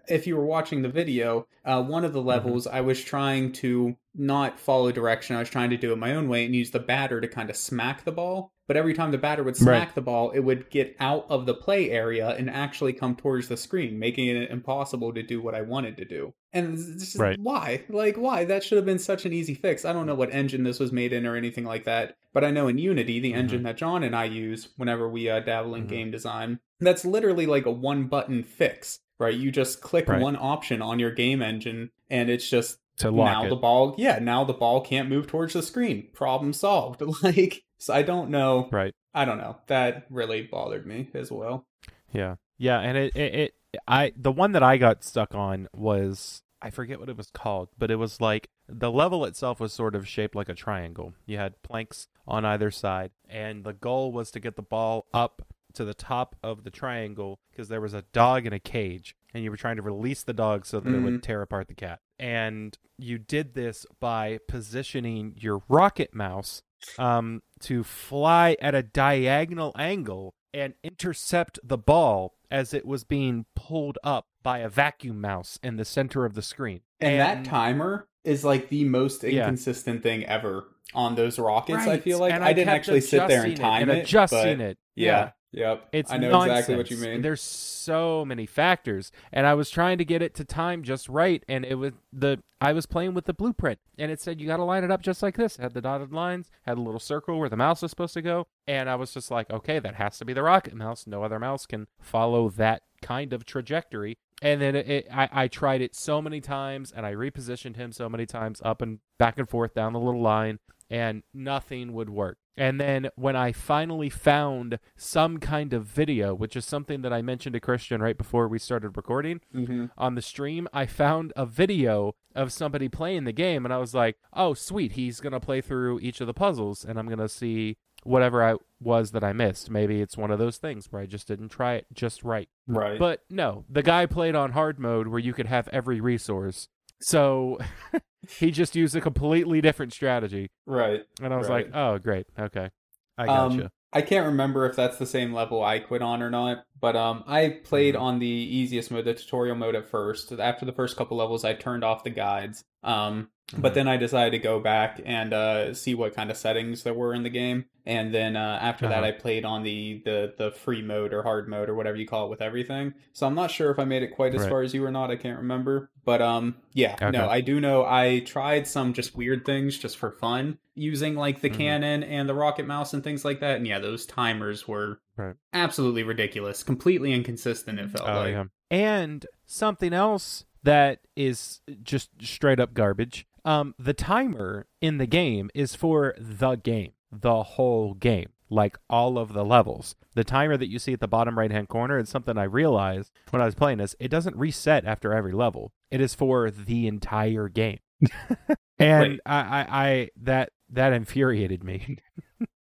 if 0.08 0.26
you 0.26 0.36
were 0.36 0.44
watching 0.46 0.82
the 0.82 0.88
video, 0.88 1.46
uh, 1.64 1.82
one 1.82 2.04
of 2.04 2.12
the 2.12 2.22
levels 2.22 2.66
I 2.66 2.80
was 2.80 3.02
trying 3.02 3.52
to 3.52 3.96
not 4.14 4.58
follow 4.58 4.90
direction. 4.92 5.36
I 5.36 5.40
was 5.40 5.50
trying 5.50 5.70
to 5.70 5.76
do 5.76 5.92
it 5.92 5.96
my 5.98 6.14
own 6.14 6.28
way 6.28 6.44
and 6.44 6.54
use 6.54 6.70
the 6.70 6.78
batter 6.78 7.20
to 7.20 7.28
kind 7.28 7.50
of 7.50 7.56
smack 7.56 8.04
the 8.04 8.12
ball. 8.12 8.52
But 8.68 8.76
every 8.76 8.94
time 8.94 9.10
the 9.10 9.18
batter 9.18 9.42
would 9.42 9.56
smack 9.56 9.88
Right. 9.88 9.94
the 9.94 10.00
ball, 10.02 10.30
it 10.30 10.40
would 10.40 10.70
get 10.70 10.96
out 11.00 11.26
of 11.28 11.46
the 11.46 11.54
play 11.54 11.90
area 11.90 12.28
and 12.30 12.48
actually 12.48 12.92
come 12.92 13.16
towards 13.16 13.48
the 13.48 13.56
screen, 13.56 13.98
making 13.98 14.28
it 14.28 14.50
impossible 14.50 15.12
to 15.14 15.22
do 15.22 15.42
what 15.42 15.54
I 15.54 15.62
wanted 15.62 15.96
to 15.98 16.04
do. 16.04 16.32
And 16.54 16.76
just, 16.76 17.18
Right. 17.18 17.38
why? 17.38 17.82
Like, 17.88 18.16
why? 18.16 18.44
That 18.44 18.62
should 18.62 18.76
have 18.76 18.86
been 18.86 18.98
such 18.98 19.26
an 19.26 19.32
easy 19.32 19.54
fix. 19.54 19.84
I 19.84 19.92
don't 19.92 20.06
know 20.06 20.14
what 20.14 20.32
engine 20.32 20.62
this 20.62 20.78
was 20.78 20.92
made 20.92 21.12
in 21.12 21.26
or 21.26 21.36
anything 21.36 21.64
like 21.64 21.84
that, 21.84 22.16
but 22.32 22.44
I 22.44 22.50
know 22.50 22.68
in 22.68 22.78
Unity, 22.78 23.18
the 23.20 23.32
Mhm. 23.32 23.36
engine 23.36 23.62
that 23.64 23.76
John 23.76 24.02
and 24.02 24.14
I 24.14 24.24
use 24.24 24.68
whenever 24.76 25.08
we 25.08 25.28
uh, 25.28 25.40
dabble 25.40 25.74
in 25.74 25.84
Mhm. 25.84 25.88
game 25.88 26.10
design, 26.10 26.60
that's 26.86 27.04
literally 27.04 27.46
like 27.46 27.66
a 27.66 27.70
one 27.70 28.04
button 28.04 28.42
fix, 28.42 28.98
right? 29.18 29.34
You 29.34 29.50
just 29.50 29.80
click 29.80 30.08
Right. 30.08 30.20
one 30.20 30.36
option 30.36 30.82
on 30.82 30.98
your 30.98 31.10
game 31.12 31.42
engine, 31.42 31.90
and 32.10 32.28
it's 32.30 32.48
just 32.48 32.78
to 32.98 33.10
lock 33.10 33.26
now 33.26 33.46
it. 33.46 33.48
the 33.48 33.56
ball 33.56 33.94
yeah 33.96 34.18
now 34.20 34.44
the 34.44 34.52
ball 34.52 34.82
can't 34.82 35.08
move 35.08 35.26
towards 35.26 35.54
the 35.54 35.62
screen 35.62 36.08
problem 36.12 36.52
solved 36.52 37.02
like 37.22 37.64
so 37.78 37.94
i 37.94 38.02
don't 38.02 38.28
know 38.30 38.68
Right. 38.70 38.94
i 39.14 39.24
don't 39.24 39.38
know 39.38 39.56
that 39.68 40.04
really 40.10 40.42
bothered 40.42 40.86
me 40.86 41.08
as 41.14 41.32
well 41.32 41.66
Yeah. 42.12 42.34
Yeah, 42.58 42.78
and 42.80 42.98
it, 42.98 43.16
it 43.16 43.34
it 43.34 43.54
I 43.88 44.12
the 44.14 44.30
one 44.30 44.52
that 44.52 44.62
I 44.62 44.76
got 44.76 45.02
stuck 45.04 45.34
on 45.34 45.68
was 45.72 46.42
I 46.60 46.68
forget 46.70 47.00
what 47.00 47.08
it 47.08 47.16
was 47.16 47.30
called, 47.30 47.70
but 47.78 47.90
it 47.90 47.96
was 47.96 48.20
like 48.20 48.50
the 48.68 48.90
level 48.92 49.24
itself 49.24 49.58
was 49.58 49.72
sort 49.72 49.94
of 49.96 50.06
shaped 50.06 50.36
like 50.36 50.50
a 50.50 50.54
triangle. 50.54 51.14
You 51.26 51.38
had 51.38 51.60
planks 51.62 52.06
on 52.28 52.44
either 52.44 52.70
side, 52.70 53.10
and 53.28 53.64
the 53.64 53.72
goal 53.72 54.12
was 54.12 54.30
to 54.32 54.38
get 54.40 54.54
the 54.56 54.62
ball 54.62 55.06
up 55.14 55.42
to 55.74 55.84
the 55.84 55.94
top 55.94 56.36
of 56.42 56.64
the 56.64 56.70
triangle 56.70 57.38
because 57.50 57.68
there 57.68 57.80
was 57.80 57.94
a 57.94 58.02
dog 58.12 58.46
in 58.46 58.52
a 58.52 58.58
cage, 58.60 59.14
and 59.34 59.42
you 59.44 59.50
were 59.50 59.56
trying 59.56 59.76
to 59.76 59.82
release 59.82 60.22
the 60.22 60.32
dog 60.32 60.66
so 60.66 60.80
that 60.80 60.88
it 60.92 60.96
Mhm. 61.00 61.04
would 61.04 61.22
tear 61.22 61.42
apart 61.42 61.68
the 61.68 61.74
cat. 61.74 62.00
And 62.18 62.76
you 62.98 63.18
did 63.18 63.54
this 63.54 63.84
by 64.00 64.38
positioning 64.48 65.34
your 65.38 65.62
rocket 65.68 66.14
mouse 66.14 66.62
um, 66.98 67.42
to 67.60 67.84
fly 67.84 68.56
at 68.60 68.74
a 68.74 68.82
diagonal 68.82 69.72
angle 69.78 70.34
and 70.54 70.74
intercept 70.82 71.58
the 71.62 71.78
ball 71.78 72.34
as 72.50 72.74
it 72.74 72.84
was 72.84 73.04
being 73.04 73.46
pulled 73.54 73.98
up 74.04 74.26
by 74.42 74.58
a 74.58 74.68
vacuum 74.68 75.20
mouse 75.20 75.58
in 75.62 75.76
the 75.76 75.84
center 75.84 76.24
of 76.24 76.34
the 76.34 76.42
screen. 76.42 76.80
and, 77.00 77.20
that 77.20 77.44
timer 77.44 78.06
is 78.24 78.44
like 78.44 78.68
the 78.68 78.84
most 78.84 79.22
Yeah. 79.24 79.42
inconsistent 79.42 80.02
thing 80.02 80.24
ever 80.26 80.68
on 80.94 81.14
those 81.14 81.38
rockets 81.38 81.86
i 81.86 81.98
feel 81.98 82.18
like 82.18 82.32
and 82.32 82.44
i, 82.44 82.52
didn't 82.52 82.68
actually 82.68 83.00
sit 83.00 83.26
there 83.26 83.42
and 83.44 83.52
adjusting 83.52 83.52
it 83.52 83.68
time 83.70 83.82
and 83.88 83.98
it, 83.98 84.02
adjusting 84.02 84.60
it. 84.60 84.78
yeah, 84.94 85.30
yep 85.52 85.88
It's 85.92 86.10
i 86.10 86.16
know 86.16 86.30
nonsense. 86.30 86.52
exactly 86.58 86.76
what 86.76 86.90
you 86.90 86.96
mean 86.96 87.22
There's 87.22 87.40
so 87.42 88.24
many 88.24 88.46
factors, 88.46 89.12
and 89.32 89.46
I 89.46 89.54
was 89.54 89.68
trying 89.70 89.98
to 89.98 90.04
get 90.04 90.22
it 90.22 90.34
to 90.36 90.44
time 90.44 90.82
just 90.82 91.08
right, 91.08 91.44
and 91.48 91.64
it 91.64 91.74
was 91.74 91.92
the 92.12 92.38
I 92.60 92.72
was 92.72 92.86
playing 92.86 93.14
with 93.14 93.24
the 93.26 93.34
blueprint, 93.34 93.80
and 93.98 94.10
it 94.12 94.20
said 94.20 94.40
you 94.40 94.46
got 94.46 94.58
to 94.58 94.64
line 94.64 94.84
it 94.84 94.90
up 94.90 95.02
just 95.02 95.22
like 95.22 95.36
this. 95.36 95.58
It 95.58 95.62
had 95.62 95.74
the 95.74 95.80
dotted 95.80 96.12
lines, 96.12 96.48
had 96.62 96.78
a 96.78 96.80
little 96.80 97.00
circle 97.00 97.38
where 97.40 97.48
the 97.48 97.56
mouse 97.56 97.82
was 97.82 97.90
supposed 97.90 98.14
to 98.14 98.22
go, 98.22 98.46
and 98.68 98.88
I 98.88 98.94
was 98.94 99.12
just 99.12 99.30
like, 99.32 99.50
okay, 99.50 99.80
that 99.80 99.96
has 99.96 100.16
to 100.18 100.24
be 100.24 100.32
the 100.32 100.44
rocket 100.44 100.74
mouse. 100.74 101.06
No 101.06 101.24
other 101.24 101.40
mouse 101.40 101.66
can 101.66 101.88
follow 102.00 102.48
that 102.50 102.82
kind 103.02 103.32
of 103.32 103.44
trajectory. 103.44 104.16
And 104.40 104.60
then 104.60 104.74
it, 104.76 104.88
it, 104.88 105.06
I, 105.12 105.28
I 105.32 105.48
tried 105.48 105.82
it 105.82 105.94
so 105.96 106.22
many 106.22 106.40
times, 106.40 106.92
and 106.92 107.04
I 107.04 107.14
repositioned 107.14 107.76
him 107.76 107.90
so 107.92 108.08
many 108.08 108.26
times 108.26 108.62
up 108.64 108.80
and 108.80 109.00
back 109.18 109.38
and 109.38 109.48
forth 109.48 109.74
down 109.74 109.92
the 109.92 110.00
little 110.00 110.22
line, 110.22 110.60
and 110.88 111.24
nothing 111.34 111.92
would 111.94 112.10
work. 112.10 112.38
And 112.56 112.80
then 112.80 113.08
when 113.16 113.36
I 113.36 113.52
finally 113.52 114.10
found 114.10 114.78
some 114.96 115.38
kind 115.38 115.72
of 115.72 115.84
video, 115.84 116.34
which 116.34 116.54
is 116.56 116.66
something 116.66 117.02
that 117.02 117.12
I 117.12 117.22
mentioned 117.22 117.54
to 117.54 117.60
Christian 117.60 118.02
right 118.02 118.16
before 118.16 118.48
we 118.48 118.58
started 118.58 118.96
recording 118.96 119.40
hmm 119.52 119.86
on 119.96 120.14
the 120.14 120.22
stream, 120.22 120.68
I 120.72 120.86
found 120.86 121.32
a 121.36 121.46
video 121.46 122.14
of 122.34 122.52
somebody 122.52 122.88
playing 122.88 123.24
the 123.24 123.32
game, 123.32 123.64
and 123.64 123.72
I 123.72 123.78
was 123.78 123.94
like, 123.94 124.16
oh, 124.32 124.54
sweet, 124.54 124.92
he's 124.92 125.20
going 125.20 125.32
to 125.32 125.40
play 125.40 125.60
through 125.60 126.00
each 126.00 126.20
of 126.20 126.26
the 126.26 126.34
puzzles, 126.34 126.84
and 126.84 126.98
I'm 126.98 127.06
going 127.06 127.18
to 127.18 127.28
see 127.28 127.76
whatever 128.04 128.42
I 128.42 128.56
was 128.80 129.12
that 129.12 129.22
I 129.24 129.32
missed. 129.32 129.70
Maybe 129.70 130.00
it's 130.00 130.16
one 130.16 130.30
of 130.30 130.38
those 130.38 130.56
things 130.58 130.90
where 130.90 131.02
I 131.02 131.06
just 131.06 131.28
didn't 131.28 131.50
try 131.50 131.74
it 131.74 131.86
just 131.92 132.24
right. 132.24 132.48
right 132.66 132.98
But 132.98 133.22
no, 133.30 133.64
the 133.68 133.82
guy 133.82 134.06
played 134.06 134.34
on 134.34 134.52
hard 134.52 134.78
mode 134.78 135.08
where 135.08 135.20
you 135.20 135.32
could 135.32 135.46
have 135.46 135.68
every 135.68 136.00
resource. 136.00 136.68
So 137.02 137.58
he 138.28 138.50
just 138.50 138.74
used 138.76 138.94
a 138.96 139.00
completely 139.00 139.60
different 139.60 139.92
strategy. 139.92 140.50
right 140.66 141.02
And 141.22 141.32
I 141.34 141.36
was 141.36 141.48
Right. 141.48 141.66
like, 141.66 141.74
oh, 141.76 141.98
great. 141.98 142.26
Okay. 142.38 142.70
I 143.18 143.26
Um, 143.26 143.56
gotcha. 143.58 143.70
I 143.92 144.00
can't 144.00 144.24
remember 144.26 144.64
if 144.64 144.74
that's 144.74 144.96
the 144.96 145.04
same 145.06 145.34
level 145.34 145.62
I 145.62 145.78
quit 145.78 146.00
on 146.00 146.22
or 146.22 146.30
not, 146.30 146.64
but 146.80 146.96
um, 146.96 147.24
I 147.26 147.60
played 147.62 147.94
Mhm. 147.94 148.00
on 148.00 148.18
the 148.20 148.26
easiest 148.26 148.90
mode, 148.90 149.04
the 149.04 149.12
tutorial 149.14 149.54
mode 149.54 149.74
at 149.74 149.86
first. 149.86 150.32
After 150.32 150.64
the 150.64 150.72
first 150.72 150.96
couple 150.96 151.18
levels, 151.18 151.44
I 151.44 151.52
turned 151.52 151.84
off 151.84 152.02
the 152.04 152.10
guides. 152.10 152.64
Um, 152.82 153.28
but 153.58 153.74
then 153.74 153.88
I 153.88 153.96
decided 153.96 154.30
to 154.32 154.38
go 154.38 154.60
back 154.60 155.00
and 155.04 155.32
uh, 155.32 155.74
see 155.74 155.94
what 155.94 156.14
kind 156.14 156.30
of 156.30 156.36
settings 156.36 156.82
there 156.82 156.94
were 156.94 157.14
in 157.14 157.22
the 157.22 157.30
game, 157.30 157.66
and 157.86 158.14
then 158.14 158.36
uh, 158.36 158.58
after 158.62 158.86
that, 158.88 158.98
Uh-huh. 159.04 159.06
I 159.08 159.10
played 159.12 159.44
on 159.44 159.62
the, 159.62 160.02
the 160.04 160.34
the 160.38 160.50
free 160.52 160.82
mode 160.82 161.12
or 161.12 161.22
hard 161.22 161.48
mode 161.48 161.68
or 161.68 161.74
whatever 161.74 161.96
you 161.96 162.06
call 162.06 162.26
it 162.26 162.30
with 162.30 162.40
everything. 162.42 162.94
So 163.12 163.26
I'm 163.26 163.34
not 163.34 163.50
sure 163.50 163.70
if 163.70 163.78
I 163.78 163.84
made 163.84 164.02
it 164.02 164.08
quite 164.14 164.34
as 164.34 164.42
Right. 164.42 164.48
far 164.50 164.62
as 164.62 164.72
you 164.74 164.84
or 164.84 164.90
not. 164.90 165.10
I 165.10 165.16
can't 165.16 165.38
remember, 165.38 165.90
but 166.04 166.22
um, 166.22 166.56
yeah, 166.72 166.94
Okay. 167.00 167.10
no, 167.10 167.28
I 167.28 167.40
do 167.40 167.60
know 167.60 167.84
I 167.84 168.20
tried 168.20 168.66
some 168.66 168.92
just 168.92 169.16
weird 169.16 169.44
things 169.44 169.76
just 169.78 169.96
for 169.98 170.10
fun 170.12 170.58
using 170.74 171.14
like 171.16 171.40
the 171.42 171.50
Mhm. 171.50 171.54
cannon 171.56 172.02
and 172.02 172.28
the 172.28 172.34
rocket 172.34 172.66
mouse 172.66 172.94
and 172.94 173.04
things 173.04 173.24
like 173.24 173.40
that, 173.40 173.56
and 173.56 173.66
yeah, 173.66 173.78
those 173.78 174.06
timers 174.06 174.66
were 174.66 175.00
Right. 175.16 175.34
absolutely 175.52 176.02
ridiculous, 176.02 176.62
completely 176.62 177.12
inconsistent. 177.12 177.78
It 177.78 177.90
felt 177.90 178.08
Oh 178.08 178.20
like. 178.20 178.32
yeah. 178.32 178.44
And 178.70 179.26
something 179.44 179.92
else 179.92 180.46
that 180.62 181.00
is 181.16 181.60
just 181.82 182.08
straight 182.22 182.58
up 182.58 182.72
garbage. 182.72 183.26
Um, 183.44 183.74
the 183.78 183.94
timer 183.94 184.66
in 184.80 184.98
the 184.98 185.06
game 185.06 185.50
is 185.54 185.74
for 185.74 186.14
the 186.18 186.54
game, 186.56 186.92
the 187.10 187.42
whole 187.42 187.94
game, 187.94 188.30
like 188.50 188.78
all 188.88 189.18
of 189.18 189.32
the 189.32 189.44
levels. 189.44 189.96
The 190.14 190.24
timer 190.24 190.56
that 190.56 190.68
you 190.68 190.78
see 190.78 190.92
at 190.92 191.00
the 191.00 191.08
bottom 191.08 191.38
right 191.38 191.50
hand 191.50 191.68
corner 191.68 191.98
is 191.98 192.08
something 192.08 192.36
I 192.38 192.44
realized 192.44 193.10
when 193.30 193.42
I 193.42 193.46
was 193.46 193.54
playing 193.54 193.78
this. 193.78 193.96
It 193.98 194.08
doesn't 194.08 194.36
reset 194.36 194.84
after 194.84 195.12
every 195.12 195.32
level. 195.32 195.72
It 195.90 196.00
is 196.00 196.14
for 196.14 196.50
the 196.50 196.86
entire 196.86 197.48
game. 197.48 197.78
and 198.78 199.20
I, 199.26 199.36
I, 199.40 199.66
I 199.70 200.08
that 200.22 200.50
that 200.70 200.92
infuriated 200.92 201.64
me. 201.64 201.98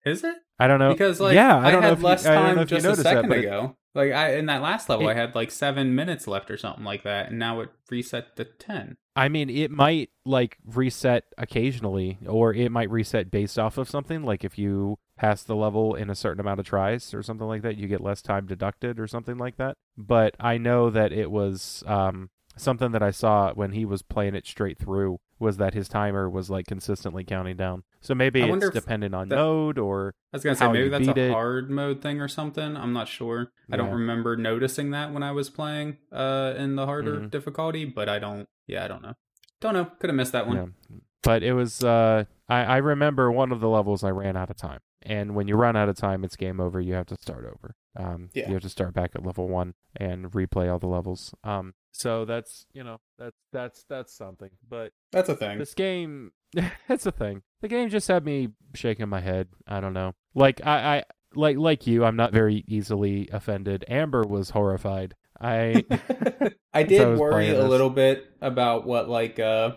Is 0.05 0.25
it? 0.25 0.37
I 0.59 0.67
don't 0.67 0.79
know 0.79 0.93
Because 0.93 1.21
like 1.21 1.35
yeah, 1.35 1.57
I, 1.57 1.69
I 1.69 1.71
don't 1.71 1.83
know 1.83 1.89
had 1.91 1.99
if 1.99 2.05
less 2.05 2.25
you, 2.25 2.31
I 2.31 2.35
don't 2.35 2.45
know 2.57 2.65
time 2.65 2.67
just 2.67 2.87
a 2.87 2.97
second 2.97 3.33
it- 3.33 3.39
ago. 3.41 3.77
Like 3.95 4.13
I 4.13 4.35
in 4.37 4.47
that 4.47 4.63
last 4.63 4.89
level, 4.89 5.09
It- 5.09 5.13
I 5.13 5.15
had 5.15 5.35
like 5.35 5.51
seven 5.51 5.95
minutes 5.95 6.27
left 6.27 6.51
or 6.51 6.57
something 6.57 6.85
like 6.85 7.03
that, 7.03 7.31
and 7.31 7.39
now 7.39 7.61
it 7.61 7.71
reset 7.91 8.37
to 8.37 8.45
ten. 8.45 8.97
I 9.17 9.29
mean, 9.29 9.51
it 9.51 9.71
might 9.71 10.11
like 10.25 10.59
reset 10.65 11.25
occasionally, 11.37 12.19
or 12.27 12.55
it 12.55 12.71
might 12.71 12.91
reset 12.91 13.31
based 13.31 13.59
off 13.59 13.79
of 13.79 13.89
something. 13.91 14.23
Like 14.23 14.45
if 14.45 14.59
you 14.59 14.99
pass 15.17 15.43
the 15.43 15.57
level 15.57 15.95
in 15.97 16.09
a 16.11 16.15
certain 16.15 16.41
amount 16.41 16.61
of 16.61 16.67
tries 16.67 17.13
or 17.13 17.23
something 17.23 17.47
like 17.49 17.63
that, 17.63 17.77
you 17.77 17.89
get 17.89 18.01
less 18.01 18.23
time 18.23 18.47
deducted 18.47 19.01
or 19.01 19.09
something 19.09 19.37
like 19.37 19.57
that. 19.57 19.77
But 19.97 20.37
I 20.39 20.59
know 20.59 20.91
that 20.91 21.13
it 21.13 21.33
was 21.33 21.83
um, 21.87 22.31
something 22.57 22.93
that 22.93 23.03
I 23.03 23.11
saw 23.11 23.53
when 23.55 23.73
he 23.73 23.85
was 23.85 24.03
playing 24.03 24.37
it 24.37 24.47
straight 24.47 24.79
through 24.79 25.19
was 25.41 25.57
that 25.59 25.75
his 25.75 25.89
timer 25.89 26.29
was 26.29 26.51
like 26.51 26.67
consistently 26.67 27.25
counting 27.25 27.57
down. 27.57 27.83
So 28.01 28.15
maybe 28.15 28.43
I 28.43 28.49
it's 28.49 28.71
dependent 28.71 29.15
on 29.15 29.29
that- 29.29 29.37
mode 29.37 29.79
or 29.79 30.15
I 30.33 30.37
was 30.37 30.45
gonna 30.45 30.57
say 30.57 30.71
maybe 30.73 30.89
that's 30.89 31.07
a 31.09 31.19
it. 31.19 31.31
hard 31.33 31.71
mode 31.71 32.01
thing 32.03 32.21
or 32.21 32.29
something. 32.29 32.77
I'm 32.77 32.93
not 32.93 33.09
sure. 33.09 33.53
I 33.71 33.77
don't 33.77 33.93
remember 33.93 34.37
noticing 34.37 34.91
that 34.91 35.13
when 35.13 35.23
I 35.23 35.33
was 35.33 35.49
playing 35.51 35.99
uh 36.13 36.55
in 36.57 36.77
the 36.77 36.87
harder 36.87 37.17
Mhm. 37.21 37.31
difficulty, 37.31 37.85
but 37.85 38.09
I 38.09 38.19
don't. 38.19 38.49
Yeah, 38.67 38.85
I 38.85 38.89
don't 38.89 39.03
know. 39.03 39.15
Don't 39.61 39.75
know. 39.75 39.85
Could 39.99 40.11
have 40.11 40.17
missed 40.17 40.33
that 40.33 40.47
one. 40.47 40.57
Yeah. 40.57 40.97
But 41.23 41.43
it 41.43 41.53
was 41.53 41.83
uh 41.85 42.25
I, 42.49 42.65
I 42.65 42.77
remember 42.79 43.31
one 43.31 43.53
of 43.53 43.61
the 43.61 43.69
levels 43.69 44.03
I 44.05 44.11
ran 44.11 44.37
out 44.37 44.51
of 44.51 44.57
time. 44.57 44.81
And 45.03 45.35
when 45.35 45.47
you 45.49 45.57
run 45.57 45.77
out 45.77 45.89
of 45.89 45.97
time 45.97 46.25
it's 46.25 46.37
game 46.37 46.61
over, 46.61 46.81
you 46.81 46.95
have 46.95 47.07
to 47.07 47.17
start 47.17 47.45
over. 47.45 47.75
Um 47.97 48.31
Yeah. 48.35 48.49
you 48.49 48.55
have 48.55 48.63
to 48.63 48.69
start 48.69 48.95
back 48.95 49.13
at 49.15 49.25
level 49.25 49.49
one 49.49 49.75
and 49.97 50.31
replay 50.33 50.71
all 50.71 50.79
the 50.79 50.87
levels. 50.87 51.35
Um 51.45 51.75
so 51.93 52.25
that's 52.25 52.67
you 52.73 52.85
know, 52.85 52.99
that's 53.19 53.37
that's 53.53 53.85
that's 53.89 54.13
something. 54.13 54.51
But 54.69 54.93
That's 55.13 55.29
a 55.29 55.35
thing. 55.37 55.59
this 55.59 55.75
game 55.75 56.33
it's 56.89 57.07
a 57.07 57.13
thing. 57.13 57.43
The 57.61 57.69
game 57.69 57.89
just 57.91 58.09
had 58.09 58.25
me 58.25 58.49
shaking 58.75 59.09
my 59.09 59.21
head. 59.21 59.49
I 59.67 59.81
don't 59.81 59.93
know. 59.95 60.15
Like 60.35 60.65
I, 60.65 60.99
I 60.99 61.05
like 61.35 61.57
like 61.59 61.87
you, 61.87 62.05
I'm 62.05 62.17
not 62.17 62.33
very 62.33 62.65
easily 62.67 63.29
offended. 63.33 63.85
Amber 63.89 64.23
was 64.23 64.51
horrified. 64.51 65.15
I 65.41 65.85
I 65.91 66.51
I 66.75 66.83
did 66.85 67.07
was 67.07 67.21
worry 67.21 67.51
a 67.51 67.67
little 67.67 67.91
bit 67.91 68.27
about 68.41 68.87
what 68.87 69.09
like 69.09 69.39
uh 69.39 69.73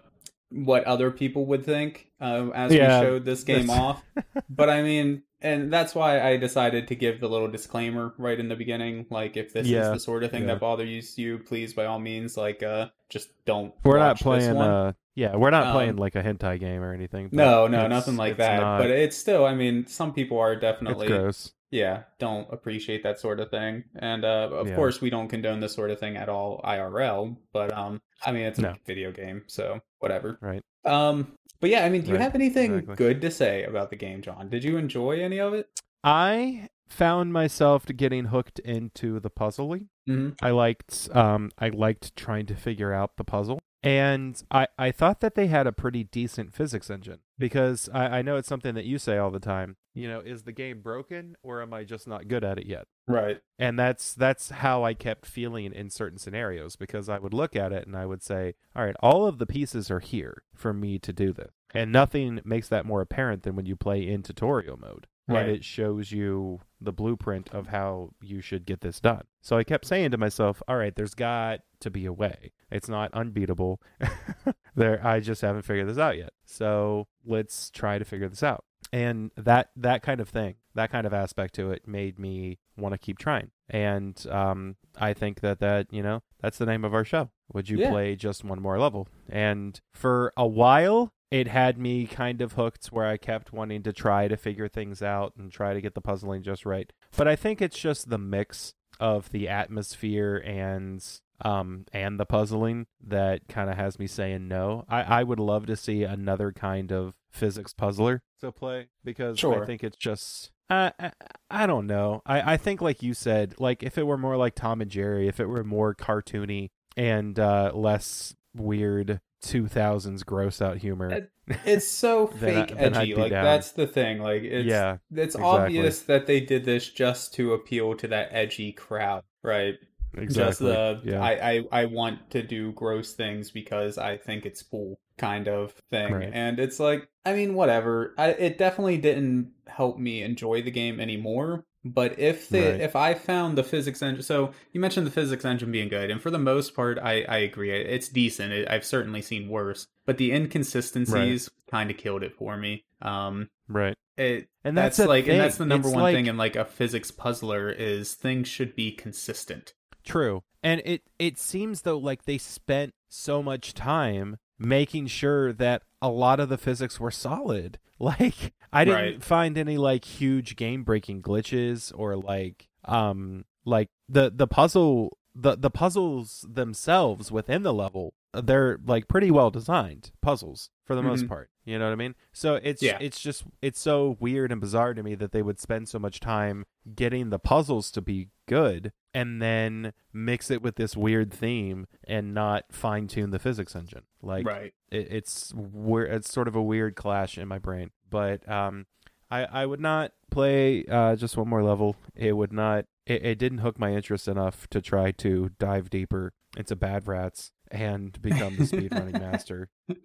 what 0.52 0.84
other 0.84 1.12
people 1.12 1.46
would 1.48 1.66
think 1.66 2.08
uh, 2.20 2.50
as 2.54 2.74
Yeah, 2.74 3.00
we 3.00 3.06
showed 3.06 3.26
this 3.26 3.44
game 3.44 3.70
off. 3.70 4.04
But 4.50 4.70
I 4.70 4.84
mean, 4.84 5.24
and 5.42 5.72
that's 5.74 5.96
why 5.96 6.22
I 6.22 6.38
decided 6.38 6.88
to 6.90 6.96
give 6.96 7.20
the 7.20 7.28
little 7.28 7.48
disclaimer 7.48 8.14
right 8.18 8.40
in 8.40 8.48
the 8.50 8.56
beginning. 8.56 9.08
Like, 9.10 9.38
if 9.38 9.54
this 9.54 9.66
is 9.66 9.72
the 9.72 10.00
sort 10.00 10.24
of 10.24 10.32
thing 10.32 10.42
yeah. 10.42 10.48
that 10.48 10.60
bothers 10.60 11.18
you, 11.18 11.40
please 11.40 11.74
by 11.74 11.86
all 11.86 12.00
means, 12.00 12.38
like, 12.38 12.62
uh, 12.62 12.90
just 13.10 13.30
don't. 13.46 13.74
we're 13.84 13.98
not 13.98 14.20
playing 14.20 14.56
one. 14.56 14.70
uh 14.70 14.94
yeah, 15.16 15.36
we're 15.36 15.50
not 15.50 15.68
Um, 15.68 15.74
playing 15.74 15.96
like 15.98 16.16
a 16.16 16.24
hentai 16.24 16.60
game 16.60 16.82
or 16.82 16.94
anything. 16.94 17.30
No, 17.32 17.68
no, 17.68 17.88
nothing 17.88 18.16
like 18.16 18.38
that. 18.38 18.62
not- 18.62 18.80
But 18.80 18.92
it's 18.92 19.18
still, 19.18 19.46
I 19.46 19.54
mean, 19.54 19.86
some 19.88 20.14
people 20.14 20.40
are 20.40 20.56
definitely 20.56 21.08
gross. 21.08 21.52
Yeah 21.72 22.04
don't 22.20 22.48
appreciate 22.52 23.02
that 23.04 23.20
sort 23.20 23.40
of 23.40 23.50
thing 23.50 23.84
and 23.96 24.24
uh, 24.26 24.50
of 24.52 24.68
Yeah. 24.68 24.76
course 24.76 25.02
we 25.02 25.10
don't 25.10 25.28
condone 25.30 25.60
this 25.60 25.74
sort 25.74 25.90
of 25.92 26.00
thing 26.00 26.18
at 26.18 26.30
all 26.30 26.62
irl 26.66 27.36
but 27.54 27.72
um 27.74 28.02
i 28.26 28.32
mean 28.32 28.44
it's 28.46 28.60
a 28.60 28.64
No. 28.64 28.76
video 28.86 29.12
game 29.12 29.44
so 29.48 29.80
whatever 30.00 30.38
Right. 30.42 30.64
um 30.86 31.34
but 31.60 31.70
yeah 31.70 31.86
i 31.86 31.90
mean 31.90 32.02
do 32.02 32.08
you 32.10 32.14
Right, 32.16 32.22
have 32.22 32.36
anything 32.36 32.74
exactly. 32.76 32.96
good 32.96 33.22
to 33.22 33.32
say 33.32 33.64
about 33.64 33.90
the 33.90 33.96
game 33.96 34.22
john 34.22 34.50
did 34.50 34.64
you 34.64 34.78
enjoy 34.78 35.22
any 35.22 35.40
of 35.40 35.54
it 35.54 35.68
I 36.04 36.70
found 36.90 37.32
myself 37.32 37.86
getting 37.86 38.26
hooked 38.26 38.58
into 38.60 39.20
the 39.20 39.30
puzzling. 39.30 39.90
mm-hmm. 40.10 40.32
I 40.44 40.50
liked 40.50 41.10
um 41.14 41.52
I 41.60 41.70
liked 41.70 42.16
trying 42.16 42.48
to 42.48 42.56
figure 42.56 42.92
out 42.92 43.18
the 43.18 43.24
puzzle. 43.24 43.60
And 43.84 44.42
I, 44.52 44.68
I 44.78 44.92
thought 44.92 45.22
that 45.22 45.34
they 45.36 45.48
had 45.48 45.66
a 45.68 45.72
pretty 45.72 46.04
decent 46.04 46.54
physics 46.54 46.90
engine 46.90 47.20
because 47.42 47.90
I, 47.94 48.20
I 48.20 48.22
know 48.22 48.38
it's 48.38 48.48
something 48.48 48.76
that 48.76 48.86
you 48.86 48.98
say 48.98 49.18
all 49.18 49.32
the 49.32 49.40
time. 49.40 49.76
You 49.94 50.08
know, 50.08 50.22
is 50.22 50.44
the 50.44 50.54
game 50.54 50.80
broken 50.82 51.36
or 51.44 51.62
am 51.62 51.74
I 51.74 51.84
just 51.84 52.08
not 52.08 52.30
good 52.30 52.46
at 52.46 52.58
it 52.58 52.66
yet? 52.66 52.86
right 53.08 53.42
And 53.60 53.78
that's 53.78 54.14
that's 54.14 54.52
how 54.52 54.86
I 54.86 54.94
kept 54.94 55.26
feeling 55.26 55.74
in 55.74 55.90
certain 55.90 56.18
scenarios 56.18 56.78
because 56.78 57.10
I 57.10 57.20
would 57.20 57.34
look 57.34 57.56
at 57.56 57.74
it 57.74 57.86
and 57.88 57.98
I 57.98 58.06
would 58.06 58.24
say, 58.24 58.54
all 58.74 58.86
right, 58.86 58.96
all 59.02 59.26
of 59.26 59.38
the 59.38 59.46
pieces 59.46 59.92
are 59.92 60.00
here 60.00 60.44
for 60.56 60.74
me 60.74 60.98
to 61.00 61.12
do 61.12 61.34
this. 61.34 61.52
And 61.74 61.92
nothing 61.92 62.40
makes 62.46 62.70
that 62.70 62.86
more 62.86 63.02
apparent 63.02 63.44
than 63.44 63.56
when 63.56 63.66
you 63.66 63.76
play 63.76 64.08
in 64.08 64.24
tutorial 64.24 64.78
mode. 64.78 65.08
Right. 65.32 65.48
And 65.48 65.52
it 65.56 65.64
shows 65.64 66.12
you 66.12 66.60
the 66.80 66.92
blueprint 66.92 67.50
of 67.54 67.68
how 67.68 68.12
you 68.22 68.42
should 68.42 68.66
get 68.66 68.82
this 68.82 69.00
done. 69.00 69.24
So 69.42 69.58
I 69.58 69.64
kept 69.64 69.86
saying 69.86 70.12
to 70.12 70.18
myself, 70.18 70.62
all 70.68 70.78
right, 70.78 70.96
there's 70.96 71.14
got 71.14 71.62
to 71.82 71.90
be 71.90 72.06
a 72.06 72.14
way. 72.14 72.52
It's 72.72 72.90
not 72.90 73.14
unbeatable. 73.14 73.82
there 74.76 75.06
I 75.06 75.20
just 75.20 75.42
haven't 75.42 75.64
figured 75.64 75.88
this 75.88 75.98
out 75.98 76.18
yet. 76.18 76.32
So 76.46 77.08
let's 77.26 77.70
try 77.70 77.98
to 77.98 78.06
figure 78.06 78.30
this 78.30 78.44
out. 78.44 78.64
And 78.94 79.32
that 79.38 79.70
that 79.76 80.02
kind 80.02 80.20
of 80.20 80.28
thing, 80.30 80.56
that 80.76 80.92
kind 80.92 81.06
of 81.08 81.14
aspect 81.14 81.54
to 81.56 81.72
it 81.72 81.88
made 81.88 82.20
me 82.20 82.60
want 82.78 82.94
to 82.94 82.98
keep 82.98 83.18
trying. 83.20 83.52
And 83.70 84.22
um, 84.30 84.76
I 84.98 85.14
think 85.14 85.40
that 85.42 85.60
that, 85.60 85.88
you 85.92 86.04
know, 86.04 86.24
that's 86.42 86.58
the 86.58 86.66
name 86.66 86.84
of 86.84 86.94
our 86.94 87.06
show. 87.06 87.30
Would 87.54 87.70
you 87.70 87.78
Yeah. 87.78 87.90
play 87.92 88.16
just 88.16 88.44
one 88.44 88.62
more 88.62 88.80
level? 88.80 89.08
And 89.30 89.80
for 89.94 90.34
a 90.36 90.48
while, 90.48 91.14
it 91.32 91.48
had 91.48 91.78
me 91.78 92.06
kind 92.06 92.42
of 92.42 92.54
hooked 92.54 92.88
where 92.88 93.08
I 93.08 93.18
kept 93.18 93.54
wanting 93.54 93.84
to 93.84 93.94
try 93.94 94.28
to 94.28 94.36
figure 94.38 94.68
things 94.68 95.02
out 95.02 95.34
and 95.38 95.52
try 95.52 95.74
to 95.74 95.82
get 95.82 95.96
the 95.96 96.02
puzzling 96.02 96.44
just 96.44 96.66
right. 96.66 96.92
But 97.16 97.28
I 97.28 97.36
think 97.38 97.62
it's 97.62 97.80
just 97.80 98.10
the 98.10 98.18
mix 98.18 98.74
of 99.00 99.32
the 99.32 99.48
atmosphere 99.48 100.38
and 100.46 101.04
um 101.44 101.86
and 101.92 102.20
the 102.20 102.26
puzzling 102.26 102.86
that 103.08 103.48
kind 103.48 103.70
of 103.70 103.76
has 103.78 103.98
me 103.98 104.06
saying 104.06 104.48
no. 104.48 104.86
I 104.90 105.02
I 105.02 105.24
would 105.24 105.40
love 105.40 105.66
to 105.68 105.76
see 105.76 106.04
another 106.04 106.52
kind 106.52 106.92
of 106.92 107.16
physics 107.32 107.74
puzzler 107.74 108.22
to 108.42 108.52
play 108.52 108.90
because 109.04 109.40
Sure. 109.40 109.64
I 109.64 109.66
think 109.66 109.84
it's 109.84 109.98
just 109.98 110.52
I, 110.70 110.92
I 111.00 111.12
I 111.50 111.66
don't 111.66 111.88
know. 111.88 112.22
I 112.26 112.54
I 112.54 112.58
think 112.58 112.82
like 112.82 113.02
you 113.02 113.14
said, 113.14 113.56
like 113.58 113.82
if 113.84 113.98
it 113.98 114.04
were 114.06 114.18
more 114.18 114.38
like 114.38 114.54
Tom 114.54 114.82
and 114.82 114.92
Jerry, 114.92 115.28
if 115.28 115.40
it 115.40 115.48
were 115.48 115.64
more 115.64 115.96
cartoony 115.96 116.70
and 116.98 117.40
uh 117.40 117.72
less 117.74 118.36
weird 118.54 119.22
2000s 119.44 120.26
gross 120.26 120.62
out 120.62 120.78
humor. 120.78 121.28
it's 121.66 121.88
so 121.88 122.28
fake 122.40 122.72
I'd 122.72 122.96
edgy 122.96 123.16
like 123.16 123.32
down. 123.32 123.44
that's 123.44 123.72
the 123.72 123.88
thing 123.88 124.20
like 124.20 124.44
it's 124.44 124.66
yeah, 124.66 124.98
it's 125.12 125.36
exactly. 125.36 125.44
obvious 125.44 126.02
that 126.02 126.28
they 126.28 126.40
did 126.40 126.66
this 126.66 126.90
just 126.90 127.34
to 127.36 127.54
appeal 127.54 127.96
to 127.96 128.08
that 128.08 128.30
edgy 128.32 128.72
crowd 128.72 129.24
right 129.44 129.76
exactly. 130.14 130.50
just 130.50 130.60
the 130.60 131.02
yeah. 131.04 131.22
I, 131.22 131.32
I 131.32 131.82
I 131.82 131.86
want 131.86 132.30
to 132.32 132.44
do 132.44 132.72
gross 132.74 133.14
things 133.14 133.52
because 133.52 133.98
I 133.98 134.18
think 134.18 134.46
it's 134.46 134.62
cool 134.62 135.00
kind 135.18 135.48
of 135.48 135.74
thing. 135.92 136.14
Right. 136.14 136.32
And 136.34 136.60
it's 136.60 136.80
like 136.80 137.08
I 137.26 137.34
mean 137.34 137.54
whatever. 137.54 138.14
I, 138.18 138.30
it 138.30 138.58
definitely 138.58 138.98
didn't 138.98 139.52
help 139.68 139.98
me 139.98 140.24
enjoy 140.24 140.62
the 140.64 140.72
game 140.72 141.00
anymore. 141.00 141.66
But 141.84 142.20
if 142.20 142.48
the 142.50 142.60
Right. 142.62 142.80
if 142.82 142.96
I 142.96 143.14
found 143.16 143.58
the 143.58 143.64
physics 143.64 144.02
engine, 144.04 144.22
so 144.24 144.52
you 144.72 144.80
mentioned 144.80 145.08
the 145.08 145.12
physics 145.12 145.44
engine 145.46 145.72
being 145.72 145.90
good, 145.90 146.12
and 146.12 146.22
for 146.22 146.30
the 146.30 146.38
most 146.38 146.76
part, 146.76 147.00
I 147.00 147.24
I 147.24 147.38
agree. 147.38 147.72
It's 147.72 148.08
decent. 148.10 148.54
It, 148.54 148.68
I've 148.70 148.86
certainly 148.86 149.22
seen 149.22 149.50
worse, 149.50 149.88
but 150.06 150.18
the 150.18 150.32
inconsistencies 150.32 151.50
kind 151.70 151.90
of 151.90 151.98
killed 151.98 152.24
it 152.24 152.36
for 152.36 152.58
me. 152.58 152.86
Um, 153.02 153.50
right. 153.68 153.96
it 154.18 154.48
And 154.64 154.78
that's, 154.78 154.98
that's, 154.98 155.08
like, 155.08 155.26
thing. 155.26 155.34
and 155.36 155.42
that's 155.42 155.58
the 155.58 155.66
number 155.66 155.88
It's 155.88 155.96
one 155.96 156.04
like- 156.04 156.16
thing 156.16 156.28
in 156.28 156.38
like 156.38 156.56
a 156.56 156.66
physics 156.66 157.10
puzzler 157.12 157.70
is 157.72 158.14
things 158.14 158.48
should 158.48 158.76
be 158.76 158.92
consistent. 158.92 159.74
True. 160.04 160.44
And 160.64 160.82
it 160.86 161.02
it 161.18 161.40
seems 161.40 161.82
though 161.82 161.98
like 161.98 162.26
they 162.26 162.38
spent 162.38 162.94
so 163.10 163.42
much 163.42 163.74
time 163.74 164.38
making 164.62 165.08
sure 165.08 165.52
that 165.54 165.82
a 166.02 166.10
lot 166.10 166.40
of 166.40 166.50
the 166.50 166.58
physics 166.58 167.00
were 167.00 167.12
solid. 167.12 167.80
Like 168.02 168.54
I 168.74 168.84
didn't 168.84 169.00
Right. 169.00 169.24
find 169.24 169.58
any 169.60 169.78
like 169.78 170.04
huge 170.06 170.56
game 170.56 170.82
breaking 170.84 171.22
glitches 171.22 171.92
or 171.96 172.16
like 172.16 172.68
um 172.86 173.46
like 173.64 173.90
the 174.10 174.32
the 174.36 174.48
puzzle 174.48 175.20
the 175.34 175.56
the 175.56 175.70
puzzles 175.70 176.46
themselves 176.50 177.32
within 177.32 177.64
the 177.64 177.74
level 177.74 178.14
they're 178.34 178.78
like 178.86 179.08
pretty 179.08 179.30
well 179.32 179.50
designed 179.50 180.12
puzzles 180.22 180.70
for 180.86 180.96
the 180.96 181.02
most 181.02 181.26
Mhm. 181.26 181.30
part 181.30 181.50
you 181.66 181.78
know 181.80 181.86
what 181.86 181.92
i 181.94 181.96
mean 181.96 182.16
so 182.34 182.56
it's 182.56 182.82
Yeah. 182.82 182.98
it's 183.02 183.20
just 183.20 183.44
it's 183.62 183.80
so 183.80 184.18
weird 184.20 184.52
and 184.52 184.60
bizarre 184.62 184.94
to 184.94 185.04
me 185.04 185.16
that 185.16 185.32
they 185.32 185.42
would 185.42 185.60
spend 185.60 185.88
so 185.90 186.00
much 186.00 186.20
time 186.20 186.66
getting 186.96 187.30
the 187.30 187.40
puzzles 187.40 187.92
to 187.92 188.02
be 188.02 188.30
good 188.48 188.92
and 189.14 189.42
then 189.42 189.94
mix 190.14 190.50
it 190.52 190.62
with 190.62 190.76
this 190.76 190.96
weird 190.98 191.34
theme 191.34 191.88
and 192.06 192.34
not 192.34 192.66
fine 192.72 193.08
tune 193.08 193.32
the 193.32 193.40
physics 193.40 193.76
engine 193.76 194.04
like 194.22 194.46
right. 194.46 194.74
it, 194.90 195.08
it's 195.12 195.54
weird. 195.54 196.12
It's 196.14 196.32
sort 196.32 196.48
of 196.48 196.56
a 196.56 196.62
weird 196.62 196.96
clash 196.96 197.38
in 197.38 197.48
my 197.48 197.58
brain. 197.60 197.90
But 198.10 198.48
um, 198.50 198.86
I 199.30 199.46
I 199.46 199.66
would 199.66 199.80
not 199.80 200.12
play 200.30 200.86
uh 200.86 201.16
just 201.16 201.36
one 201.38 201.50
more 201.50 201.64
level. 201.64 201.96
It 202.16 202.34
would 202.34 202.54
not. 202.54 202.86
It, 203.06 203.26
it 203.26 203.38
didn't 203.40 203.60
hook 203.60 203.80
my 203.80 203.94
interest 203.94 204.28
enough 204.28 204.68
to 204.70 204.82
try 204.82 205.12
to 205.12 205.50
dive 205.60 205.90
deeper 205.90 206.34
into 206.56 206.76
Bad 206.76 207.08
Rats 207.08 207.52
and 207.70 208.22
become 208.22 208.58
the 208.58 208.64
speedrunning 208.64 209.20
master. 209.20 209.70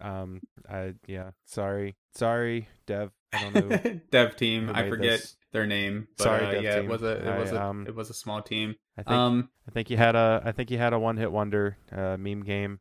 Um, 0.00 0.42
I 0.70 0.94
yeah. 1.08 1.30
Sorry, 1.44 1.96
sorry, 2.14 2.68
Dev. 2.86 3.10
I 3.32 3.50
don't 3.50 3.68
know. 3.68 4.00
dev 4.12 4.36
team. 4.36 4.70
I 4.72 4.88
forget 4.88 5.18
this. 5.18 5.36
their 5.52 5.66
name. 5.66 6.06
But, 6.16 6.22
Sorry, 6.22 6.46
uh, 6.46 6.60
yeah, 6.60 6.76
team. 6.76 6.84
it 6.84 6.88
was 6.88 7.02
a 7.02 7.28
it 7.28 7.38
was 7.40 7.50
a 7.50 7.62
um, 7.62 7.84
it 7.86 7.94
was 7.94 8.08
a 8.08 8.14
small 8.14 8.40
team. 8.40 8.76
I 8.96 9.02
think 9.02 9.10
Um, 9.10 9.48
I 9.66 9.72
think 9.72 9.90
you 9.90 9.96
had 9.96 10.14
a 10.14 10.40
I 10.44 10.52
think 10.52 10.70
you 10.70 10.78
had 10.78 10.92
a 10.92 10.98
one 10.98 11.16
hit 11.16 11.32
wonder 11.32 11.76
uh, 11.90 12.16
meme 12.16 12.44
game 12.44 12.78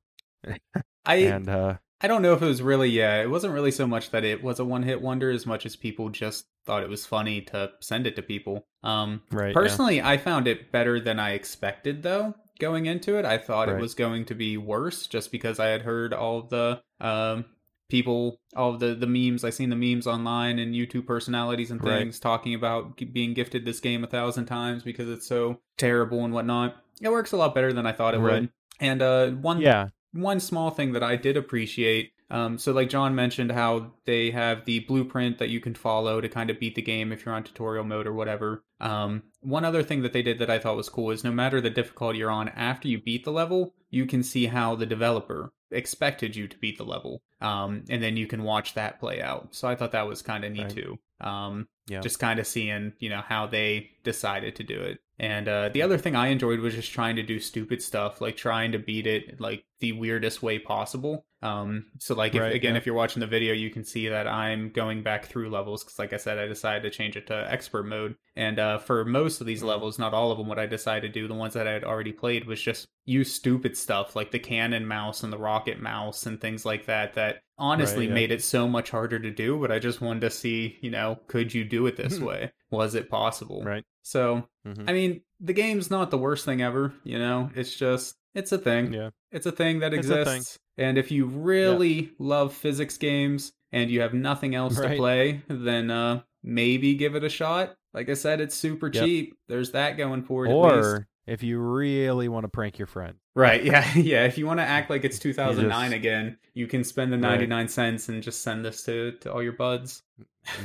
I 1.06 1.16
and 1.16 1.50
uh 1.50 1.78
I 2.01 2.08
don't 2.08 2.22
know 2.22 2.34
if 2.34 2.42
it 2.42 2.46
was 2.46 2.62
really 2.62 2.89
yeah. 2.89 3.22
It 3.22 3.30
wasn't 3.30 3.54
really 3.54 3.72
so 3.72 3.88
much 3.88 4.12
that 4.12 4.24
it 4.24 4.44
was 4.44 4.60
a 4.60 4.66
one 4.66 4.84
hit 4.84 5.01
wonder 5.01 5.32
as 5.32 5.46
much 5.46 5.66
as 5.66 5.75
people 5.75 6.10
just 6.10 6.46
thought 6.66 6.84
it 6.84 6.89
was 6.89 7.06
funny 7.06 7.42
to 7.42 7.72
send 7.80 8.06
it 8.06 8.16
to 8.18 8.22
people. 8.22 8.66
Um, 8.84 9.22
right 9.32 9.48
yeah. 9.48 9.54
personally, 9.54 10.01
I 10.01 10.18
found 10.18 10.48
it 10.48 10.72
better 10.72 11.00
than 11.00 11.20
I 11.20 11.32
expected 11.32 12.04
though. 12.04 12.36
Going 12.60 12.86
into 12.88 13.18
it, 13.18 13.25
I 13.25 13.38
thought 13.38 13.68
Right. 13.68 13.77
it 13.77 13.82
was 13.82 13.94
going 13.94 14.25
to 14.25 14.36
be 14.36 14.58
worse 14.58 15.08
just 15.08 15.32
because 15.32 15.60
I 15.60 15.68
had 15.68 15.84
heard 15.84 16.13
all 16.13 16.42
the 16.44 16.82
um 17.00 17.46
people 17.89 18.39
all 18.56 18.74
of 18.74 18.82
the 18.82 18.94
the 18.96 19.08
memes 19.08 19.46
i 19.46 19.50
seen 19.50 19.70
the 19.70 19.75
memes 19.77 20.06
online 20.06 20.60
and 20.60 20.75
youtube 20.75 21.06
personalities 21.08 21.72
and 21.72 21.82
Right. 21.82 22.00
things 22.00 22.20
talking 22.20 22.54
about 22.54 22.98
g- 22.98 23.06
being 23.06 23.34
gifted 23.34 23.63
this 23.63 23.80
game 23.80 24.04
a 24.04 24.08
thousand 24.08 24.46
times 24.46 24.84
because 24.84 25.08
it's 25.10 25.25
so 25.25 25.62
terrible 25.77 26.25
and 26.25 26.34
whatnot 26.34 26.75
it 27.01 27.08
works 27.10 27.32
a 27.32 27.38
lot 27.38 27.56
better 27.56 27.72
than 27.72 27.86
i 27.86 27.94
thought 27.94 28.13
it 28.13 28.18
Right. 28.20 28.42
would 28.42 28.50
and 28.82 29.01
uh 29.01 29.30
one 29.30 29.62
yeah 29.62 29.88
one 30.14 30.40
small 30.40 30.72
thing 30.72 30.94
that 30.94 31.04
I 31.04 31.16
did 31.16 31.38
appreciate. 31.38 32.12
Um, 32.30 32.58
so, 32.58 32.74
like 32.74 32.90
John 32.90 33.16
mentioned, 33.16 33.52
how 33.54 33.94
they 34.06 34.32
have 34.32 34.66
the 34.66 34.80
blueprint 34.82 35.38
that 35.38 35.50
you 35.50 35.62
can 35.62 35.74
follow 35.76 36.20
to 36.20 36.28
kind 36.28 36.50
of 36.50 36.60
beat 36.60 36.76
the 36.76 36.82
game 36.82 37.14
if 37.14 37.26
you're 37.26 37.34
on 37.34 37.44
tutorial 37.44 37.86
mode 37.86 38.06
or 38.06 38.14
whatever. 38.14 38.64
Um, 38.82 39.24
one 39.40 39.64
other 39.64 39.82
thing 39.82 40.02
that 40.02 40.12
they 40.12 40.22
did 40.22 40.40
that 40.40 40.50
I 40.50 40.60
thought 40.60 40.76
was 40.76 40.90
cool 40.90 41.12
is 41.12 41.24
no 41.24 41.32
matter 41.32 41.62
the 41.62 41.70
difficulty 41.70 42.20
you're 42.20 42.30
on, 42.30 42.50
after 42.50 42.90
you 42.90 43.02
beat 43.02 43.24
the 43.24 43.32
level, 43.32 43.74
you 43.90 44.06
can 44.06 44.24
see 44.24 44.48
how 44.48 44.76
the 44.76 44.86
developer 44.86 45.54
expected 45.72 46.36
you 46.36 46.48
to 46.50 46.58
beat 46.58 46.78
the 46.78 46.84
level, 46.84 47.22
um, 47.40 47.84
and 47.90 48.04
then 48.04 48.18
you 48.18 48.28
can 48.28 48.44
watch 48.44 48.74
that 48.74 49.00
play 49.00 49.22
out. 49.22 49.56
So 49.56 49.68
I 49.68 49.76
thought 49.76 49.92
that 49.94 50.08
was 50.08 50.22
kind 50.22 50.44
of 50.44 50.52
neat 50.52 50.64
Right. 50.64 50.70
too. 50.76 51.00
Um, 51.22 51.68
Yeah. 51.88 52.02
just 52.02 52.20
kind 52.20 52.40
of 52.40 52.48
seeing 52.48 52.92
you 53.00 53.10
know 53.10 53.22
how 53.26 53.48
they 53.48 53.92
decided 54.04 54.56
to 54.58 54.64
do 54.64 54.80
it. 54.82 55.00
And 55.20 55.48
uh, 55.48 55.70
the 55.70 55.82
other 55.82 55.98
thing 55.98 56.16
I 56.16 56.28
enjoyed 56.28 56.60
was 56.60 56.76
just 56.76 56.92
trying 56.92 57.16
to 57.16 57.24
do 57.24 57.40
stupid 57.40 57.82
stuff, 57.82 58.22
like 58.22 58.38
trying 58.38 58.72
to 58.72 58.80
beat 58.80 59.08
it 59.08 59.40
like 59.40 59.66
the 59.80 59.94
weirdest 59.94 60.44
way 60.44 60.60
possible. 60.60 61.27
Um, 61.41 61.86
so 62.00 62.15
like 62.15 62.34
if, 62.34 62.41
Right, 62.41 62.53
again, 62.56 62.74
yeah. 62.74 62.77
if 62.79 62.86
you're 62.86 62.96
watching 62.96 63.20
the 63.20 63.27
video, 63.27 63.53
you 63.53 63.70
can 63.70 63.84
see 63.84 64.08
that 64.10 64.27
I'm 64.27 64.72
going 64.72 65.03
back 65.03 65.25
through 65.25 65.50
levels 65.51 65.84
because, 65.84 66.00
like 66.00 66.12
I 66.13 66.17
said, 66.17 66.39
I 66.39 66.48
decided 66.48 66.82
to 66.84 66.89
change 66.89 67.15
it 67.15 67.28
to 67.28 67.52
expert 67.52 67.84
mode. 67.86 68.15
And 68.36 68.58
uh, 68.60 68.78
for 68.80 69.06
most 69.06 69.39
of 69.39 69.45
these 69.47 69.62
Mhm. 69.62 69.67
levels, 69.67 70.00
not 70.00 70.13
all 70.13 70.32
of 70.32 70.38
them, 70.39 70.47
what 70.47 70.58
I 70.60 70.65
decided 70.65 71.13
to 71.13 71.19
do, 71.21 71.28
the 71.28 71.34
ones 71.36 71.54
that 71.54 71.67
I 71.67 71.71
had 71.73 71.84
already 71.84 72.12
played, 72.12 72.45
was 72.47 72.62
just 72.62 72.88
use 73.06 73.32
stupid 73.34 73.78
stuff 73.78 74.15
like 74.15 74.32
the 74.32 74.39
cannon 74.39 74.86
mouse 74.88 75.21
and 75.23 75.32
the 75.32 75.38
rocket 75.38 75.80
mouse 75.80 76.26
and 76.26 76.41
things 76.41 76.65
like 76.65 76.86
that. 76.88 77.13
That 77.13 77.41
honestly 77.60 78.06
Right, 78.06 78.10
yeah. 78.10 78.13
made 78.15 78.32
it 78.32 78.43
so 78.43 78.67
much 78.67 78.89
harder 78.89 79.19
to 79.19 79.32
do. 79.32 79.60
But 79.60 79.71
I 79.71 79.78
just 79.80 80.02
wanted 80.02 80.21
to 80.21 80.30
see, 80.32 80.78
you 80.82 80.89
know, 80.91 81.19
could 81.28 81.54
you 81.54 81.63
do 81.63 81.86
it 81.86 81.95
this 81.97 82.17
Mhm. 82.19 82.26
way? 82.26 82.52
Was 82.71 82.95
it 82.95 83.10
possible? 83.10 83.63
right 83.63 83.84
So 84.02 84.47
Mhm. 84.65 84.89
I 84.89 84.93
mean, 84.93 85.21
the 85.39 85.54
game's 85.54 85.91
not 85.91 86.10
the 86.12 86.17
worst 86.17 86.45
thing 86.45 86.62
ever, 86.62 86.93
you 87.04 87.19
know? 87.19 87.50
It's 87.56 87.76
just, 87.76 88.15
it's 88.36 88.52
a 88.52 88.58
thing. 88.58 88.94
yeah 88.94 89.10
It's 89.32 89.46
a 89.46 89.52
thing 89.52 89.80
that 89.80 89.94
exists. 89.94 90.58
And 90.78 90.98
if 90.98 91.12
you 91.12 91.26
really 91.26 92.12
love 92.20 92.54
physics 92.54 92.98
games 92.98 93.52
and 93.72 93.90
you 93.90 94.02
have 94.02 94.13
nothing 94.13 94.54
else 94.62 94.76
to 94.80 94.96
play, 94.96 95.42
then 95.48 95.90
uh, 95.92 96.22
maybe 96.44 96.94
give 96.96 97.16
it 97.16 97.24
a 97.24 97.30
shot. 97.30 97.76
Like 97.94 98.10
I 98.10 98.13
said, 98.13 98.40
it's 98.42 98.56
super 98.56 98.92
Yep. 98.94 99.04
cheap. 99.06 99.34
There's 99.48 99.72
that 99.72 99.98
going 99.98 100.24
for 100.24 100.46
it. 100.46 100.50
or 100.52 101.08
if 101.28 101.44
you 101.44 101.60
really 101.60 102.28
want 102.30 102.46
to 102.46 102.48
prank 102.50 102.80
your 102.80 102.88
friend 102.88 103.16
Right, 103.36 103.63
yeah, 103.63 103.88
yeah. 103.96 104.24
If 104.26 104.40
you 104.40 104.48
want 104.48 104.60
to 104.60 104.63
act 104.66 104.90
like 104.90 105.04
it's 105.06 105.20
2009 105.20 105.70
just- 105.92 105.94
again, 105.96 106.38
you 106.56 106.66
can 106.66 106.84
spend 106.84 107.13
the 107.13 107.18
Right. 107.18 107.34
99 107.48 107.68
cents 107.68 108.10
and 108.10 108.24
just 108.24 108.42
send 108.42 108.66
this 108.66 108.82
to, 108.86 109.12
to 109.22 109.32
all 109.32 109.44
your 109.44 109.52
buds. 109.54 110.02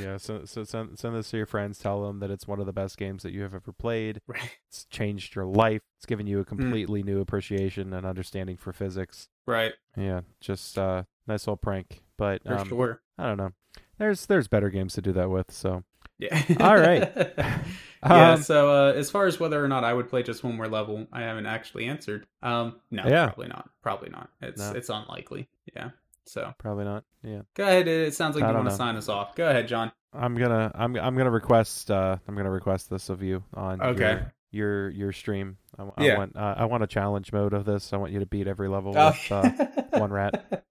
yeah 0.01 0.17
so 0.17 0.45
so 0.45 0.65
send, 0.65 0.99
send 0.99 1.15
this 1.17 1.29
to 1.31 1.37
your 1.37 1.45
friends 1.47 1.77
tell 1.79 2.03
them 2.07 2.21
that 2.21 2.31
it's 2.31 2.47
one 2.47 2.61
of 2.61 2.67
the 2.67 2.73
best 2.73 2.97
games 2.97 3.23
that 3.25 3.33
you 3.33 3.43
have 3.43 3.53
ever 3.55 3.73
played 3.73 4.21
Right. 4.29 4.57
it's 4.69 4.85
changed 4.87 5.35
your 5.35 5.45
life 5.45 5.83
it's 5.99 6.07
given 6.07 6.27
you 6.29 6.39
a 6.39 6.45
completely 6.45 7.03
new 7.03 7.21
appreciation 7.21 7.93
and 7.93 8.07
understanding 8.07 8.57
for 8.57 8.73
physics 8.73 9.29
Right, 9.47 9.73
yeah 9.97 10.21
just 10.41 10.79
uh 10.79 11.03
nice 11.27 11.43
little 11.49 11.57
prank 11.57 12.01
but 12.17 12.41
um 12.47 12.69
sure. 12.69 13.03
i 13.19 13.27
don't 13.27 13.39
know 13.39 13.51
there's 13.99 14.27
there's 14.27 14.47
better 14.47 14.71
games 14.71 14.95
to 14.95 15.03
do 15.03 15.11
that 15.13 15.31
with 15.31 15.51
so 15.51 15.83
Yeah. 16.19 16.43
All 16.61 16.77
right. 16.79 17.11
yeah. 18.05 18.33
Um, 18.33 18.43
So 18.43 18.71
uh, 18.71 18.93
as 18.93 19.11
far 19.11 19.27
as 19.27 19.39
whether 19.41 19.63
or 19.65 19.69
not 19.69 19.85
I 19.85 19.93
would 19.93 20.09
play 20.09 20.23
just 20.23 20.43
one 20.45 20.57
more 20.57 20.69
level, 20.69 21.07
I 21.13 21.23
haven't 21.23 21.47
actually 21.47 21.87
answered. 21.87 22.27
Um, 22.43 22.77
no, 22.91 23.05
Yeah. 23.07 23.27
probably 23.27 23.49
not. 23.49 23.69
Probably 23.83 24.11
not. 24.11 24.29
It's 24.41 24.61
No. 24.61 24.73
it's 24.73 24.89
unlikely. 24.89 25.49
Yeah. 25.75 25.91
So 26.25 26.55
probably 26.59 26.85
not 26.85 27.03
yeah 27.25 27.41
go 27.55 27.65
ahead. 27.65 27.89
It 27.89 28.15
sounds 28.15 28.37
like 28.37 28.45
I 28.45 28.51
you 28.51 28.55
want 28.57 28.69
to 28.71 28.77
sign 28.77 28.95
us 28.97 29.09
off. 29.09 29.35
Go 29.35 29.49
ahead, 29.49 29.67
John. 29.69 29.91
i'm 30.15 30.35
gonna 30.37 30.71
i'm 30.75 30.95
i'm 30.97 31.17
gonna 31.17 31.31
request 31.31 31.91
uh 31.91 32.17
i'm 32.29 32.37
gonna 32.37 32.51
request 32.51 32.91
this 32.91 33.09
of 33.09 33.23
you 33.23 33.43
on 33.55 33.81
Okay. 33.83 34.01
your 34.13 34.33
your, 34.53 34.91
your 34.91 35.13
stream 35.13 35.57
I, 35.79 35.85
I 35.97 36.05
Yeah. 36.05 36.19
want 36.19 36.37
uh, 36.37 36.55
i 36.59 36.65
want 36.67 36.83
a 36.83 36.87
challenge 36.87 37.33
mode 37.33 37.55
of 37.55 37.65
this 37.65 37.93
i 37.93 37.97
want 37.97 38.13
you 38.13 38.21
to 38.21 38.27
beat 38.27 38.47
every 38.47 38.69
level 38.69 38.93
Oh. 38.97 39.09
with 39.09 39.33
uh, 39.33 39.49
one 39.99 40.13
rat. 40.13 40.65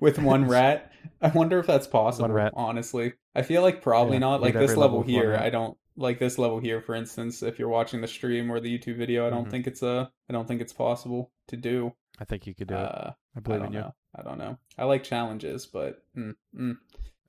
With 0.00 0.18
one 0.18 0.46
rat. 0.48 0.92
I 1.20 1.28
wonder 1.28 1.58
if 1.58 1.66
that's 1.66 1.86
possible. 1.86 2.28
rat. 2.28 2.52
Honestly, 2.56 3.14
I 3.34 3.42
feel 3.42 3.62
like 3.62 3.82
probably 3.82 4.14
Yeah, 4.16 4.20
not. 4.20 4.40
Like 4.42 4.54
this 4.54 4.76
level 4.76 4.98
level 4.98 5.02
here. 5.02 5.36
I 5.36 5.50
don't 5.50 5.76
like 5.96 6.18
this 6.18 6.38
level 6.38 6.58
here. 6.60 6.80
For 6.80 6.94
instance, 6.94 7.42
if 7.42 7.58
you're 7.58 7.68
watching 7.68 8.00
the 8.00 8.08
stream 8.08 8.50
or 8.50 8.60
the 8.60 8.78
YouTube 8.78 8.96
video, 8.96 9.26
I 9.26 9.30
don't 9.30 9.46
Mhm. 9.46 9.50
think 9.50 9.66
it's 9.66 9.82
uh, 9.82 10.06
I 10.28 10.32
don't 10.32 10.46
think 10.46 10.60
it's 10.60 10.72
possible 10.72 11.30
to 11.48 11.56
do. 11.56 11.92
i 12.18 12.24
think 12.24 12.46
you 12.46 12.54
could 12.54 12.68
do 12.68 12.74
Uh, 12.74 13.12
i 13.34 13.38
I 13.38 13.40
believe 13.40 13.60
don't 13.60 13.68
in 13.68 13.72
you 13.74 13.80
know. 13.80 13.94
I 14.14 14.22
don't 14.22 14.38
know. 14.38 14.58
I 14.78 14.84
like 14.84 15.04
challenges, 15.04 15.66
but 15.66 16.02
mm, 16.16 16.34
mm. 16.58 16.76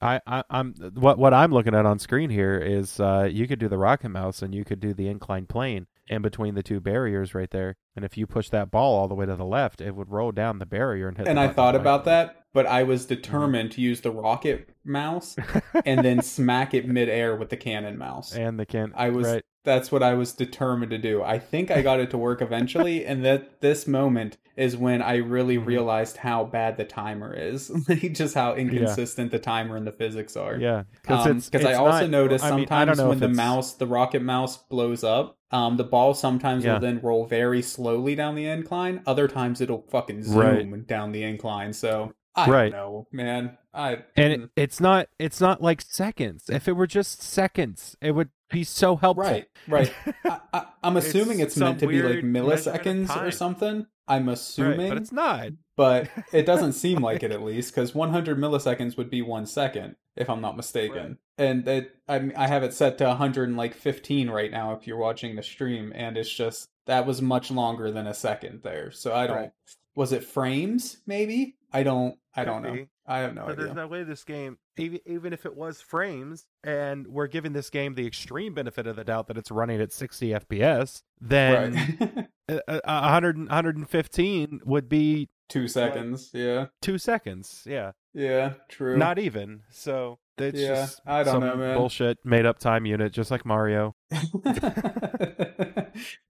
I, 0.01 0.21
I 0.27 0.43
I'm 0.49 0.73
what 0.95 1.17
what 1.17 1.33
I'm 1.33 1.51
looking 1.51 1.73
at 1.75 1.85
on 1.85 1.99
screen 1.99 2.29
here 2.29 2.57
is 2.57 2.99
uh 2.99 3.27
you 3.31 3.47
could 3.47 3.59
do 3.59 3.67
the 3.67 3.77
rocket 3.77 4.09
mouse 4.09 4.41
and 4.41 4.53
you 4.53 4.63
could 4.63 4.79
do 4.79 4.93
the 4.93 5.07
inclined 5.07 5.49
plane 5.49 5.87
in 6.07 6.21
between 6.21 6.55
the 6.55 6.63
two 6.63 6.79
barriers 6.79 7.33
right 7.33 7.49
there. 7.49 7.75
And 7.95 8.05
if 8.05 8.17
you 8.17 8.27
push 8.27 8.49
that 8.49 8.71
ball 8.71 8.97
all 8.97 9.07
the 9.07 9.15
way 9.15 9.25
to 9.25 9.35
the 9.35 9.45
left, 9.45 9.81
it 9.81 9.95
would 9.95 10.09
roll 10.09 10.31
down 10.31 10.59
the 10.59 10.65
barrier 10.65 11.07
and 11.07 11.17
hit. 11.17 11.27
and 11.27 11.39
I 11.39 11.47
thought 11.47 11.73
right 11.73 11.81
about 11.81 12.05
that, 12.05 12.43
but 12.53 12.65
I 12.65 12.83
was 12.83 13.03
mm-hmm. 13.03 13.15
determined 13.15 13.71
to 13.73 13.81
use 13.81 14.01
the 14.01 14.11
rocket 14.11 14.69
mouse 14.83 15.35
and 15.85 16.03
then 16.03 16.21
smack 16.21 16.73
it 16.73 16.87
midair 16.87 17.35
with 17.35 17.49
the 17.49 17.57
cannon 17.57 17.97
mouse. 17.97 18.33
and 18.33 18.59
the 18.59 18.65
can. 18.65 18.93
I 18.95 19.09
was 19.09 19.25
right. 19.25 19.43
That's 19.67 19.91
what 19.91 20.01
I 20.01 20.15
was 20.15 20.31
determined 20.33 20.89
to 20.91 20.97
do. 20.97 21.21
I 21.21 21.37
think 21.37 21.69
I 21.69 21.81
got 21.83 21.99
it 21.99 22.09
to 22.11 22.17
work 22.17 22.41
eventually, 22.41 23.05
and 23.09 23.23
that 23.25 23.61
this 23.61 23.85
moment 23.85 24.37
is 24.55 24.75
when 24.75 25.03
I 25.03 25.17
really 25.17 25.57
Mhm. 25.59 25.65
realized 25.67 26.17
how 26.17 26.43
bad 26.45 26.77
the 26.77 26.85
timer 26.85 27.31
is, 27.31 27.69
like 27.89 28.13
just 28.13 28.33
how 28.33 28.55
inconsistent 28.55 29.29
the 29.29 29.37
timer 29.39 29.75
and 29.75 29.85
the 29.85 29.91
physics 29.91 30.35
are. 30.35 30.57
Yeah, 30.57 30.83
Because 31.03 31.27
Um, 31.53 31.67
I 31.67 31.73
also 31.75 32.01
not- 32.01 32.09
noticed 32.09 32.43
I 32.45 32.49
mean, 32.55 32.67
sometimes 32.67 32.99
when 32.99 33.19
the 33.19 33.25
it's- 33.25 33.37
mouse, 33.37 33.73
the 33.73 33.85
rocket 33.85 34.23
mouse, 34.23 34.57
blows 34.57 35.03
up, 35.03 35.37
um, 35.51 35.77
the 35.77 35.83
ball 35.83 36.13
sometimes 36.15 36.65
Yeah. 36.65 36.73
will 36.73 36.79
then 36.79 36.99
roll 37.03 37.25
very 37.25 37.61
slowly 37.61 38.15
down 38.15 38.33
the 38.35 38.45
incline. 38.47 39.01
Other 39.05 39.27
times 39.27 39.61
it'll 39.61 39.85
fucking 39.91 40.23
zoom 40.23 40.37
Right. 40.39 40.87
down 40.87 41.11
the 41.11 41.23
incline. 41.23 41.73
So 41.73 42.13
I 42.35 42.49
Right. 42.49 42.71
don't 42.71 42.79
know, 42.79 43.07
man. 43.11 43.57
I 43.73 43.99
and 44.15 44.33
it, 44.33 44.49
it's 44.55 44.79
not 44.79 45.07
it's 45.19 45.39
not 45.39 45.61
like 45.61 45.81
seconds. 45.81 46.49
If 46.49 46.67
it 46.67 46.73
were 46.73 46.87
just 46.87 47.21
seconds, 47.21 47.95
it 48.01 48.11
would 48.13 48.29
be 48.49 48.63
so 48.63 48.95
helpful. 48.95 49.23
right, 49.23 49.47
right. 49.67 49.93
I, 50.25 50.39
I, 50.53 50.65
I'm 50.83 50.97
assuming 51.03 51.39
it's, 51.39 51.55
some 51.55 51.63
meant 51.69 51.79
to 51.79 51.87
be 51.87 52.01
like 52.01 52.11
weird 52.11 52.23
measurement 52.23 52.63
of 52.63 52.63
milliseconds 52.73 53.21
or 53.27 53.31
something. 53.31 53.85
I'm 54.09 54.29
assuming, 54.29 54.79
Right, 54.79 54.89
but 54.89 54.97
it's 54.99 55.11
not. 55.11 55.49
but 55.75 56.09
it 56.31 56.45
doesn't 56.45 56.73
seem 56.73 56.99
like 56.99 57.23
it 57.23 57.31
at 57.31 57.41
least 57.43 57.75
because 57.75 57.93
100 57.93 58.37
milliseconds 58.37 58.95
would 58.95 59.09
be 59.09 59.21
one 59.21 59.45
second 59.45 59.95
if 60.15 60.29
i'm 60.29 60.39
not 60.41 60.55
mistaken 60.57 61.17
and 61.37 61.67
it 61.67 61.95
I, 62.07 62.31
I 62.35 62.47
have 62.47 62.63
it 62.63 62.73
set 62.73 62.97
to 62.99 63.03
115 63.05 64.29
right 64.29 64.49
now 64.49 64.73
if 64.73 64.87
you're 64.87 64.97
watching 64.97 65.35
the 65.35 65.43
stream 65.43 65.91
and 65.93 66.17
it's 66.17 66.31
just 66.33 66.69
that 66.85 67.05
was 67.05 67.21
much 67.21 67.51
longer 67.51 67.91
than 67.91 68.07
a 68.07 68.13
second 68.13 68.61
there 68.63 68.91
so 68.91 69.13
i 69.13 69.27
don't 69.27 69.35
Right. 69.37 69.51
was 69.95 70.11
it 70.13 70.23
frames 70.23 70.97
maybe 71.05 71.55
I 71.73 71.83
don't. 71.83 72.15
I 72.37 72.45
don't 72.45 72.61
know. 72.61 72.73
be. 72.73 72.87
I 73.05 73.19
have 73.19 73.33
no 73.35 73.43
but 73.45 73.51
idea. 73.53 73.65
there's 73.65 73.75
no 73.75 73.87
way 73.87 74.03
this 74.03 74.23
game, 74.23 74.57
even 74.77 74.99
even 75.05 75.33
if 75.33 75.45
it 75.45 75.55
was 75.55 75.79
frames, 75.81 76.45
and 76.63 77.07
we're 77.07 77.27
giving 77.27 77.53
this 77.53 77.69
game 77.69 77.95
the 77.95 78.05
extreme 78.05 78.53
benefit 78.53 78.85
of 78.87 78.95
the 78.97 79.03
doubt 79.03 79.27
that 79.27 79.37
it's 79.37 79.51
running 79.51 79.81
at 79.81 79.91
60 79.93 80.29
FPS, 80.29 81.01
then 81.21 81.97
right. 81.99 82.27
a, 82.49 82.61
a- 82.67 82.81
a 82.85 83.01
100, 83.01 83.37
115 83.37 84.61
would 84.65 84.89
be 84.89 85.29
Two 85.49 85.69
seconds. 85.69 86.31
Yeah. 86.33 86.65
two 86.81 86.97
seconds. 86.97 87.63
Yeah, 87.65 87.91
Yeah. 88.13 88.55
True. 88.67 88.97
not 88.97 89.17
even. 89.17 89.61
So 89.69 90.19
it's 90.37 90.59
Yeah, 90.59 90.67
just 90.75 90.99
I 91.05 91.23
don't 91.23 91.35
some 91.35 91.43
know, 91.45 91.55
man. 91.55 91.77
bullshit 91.77 92.17
made 92.25 92.45
up 92.45 92.59
time 92.59 92.85
unit, 92.85 93.13
just 93.13 93.31
like 93.31 93.45
Mario. 93.45 93.95
Uh, 94.13 94.19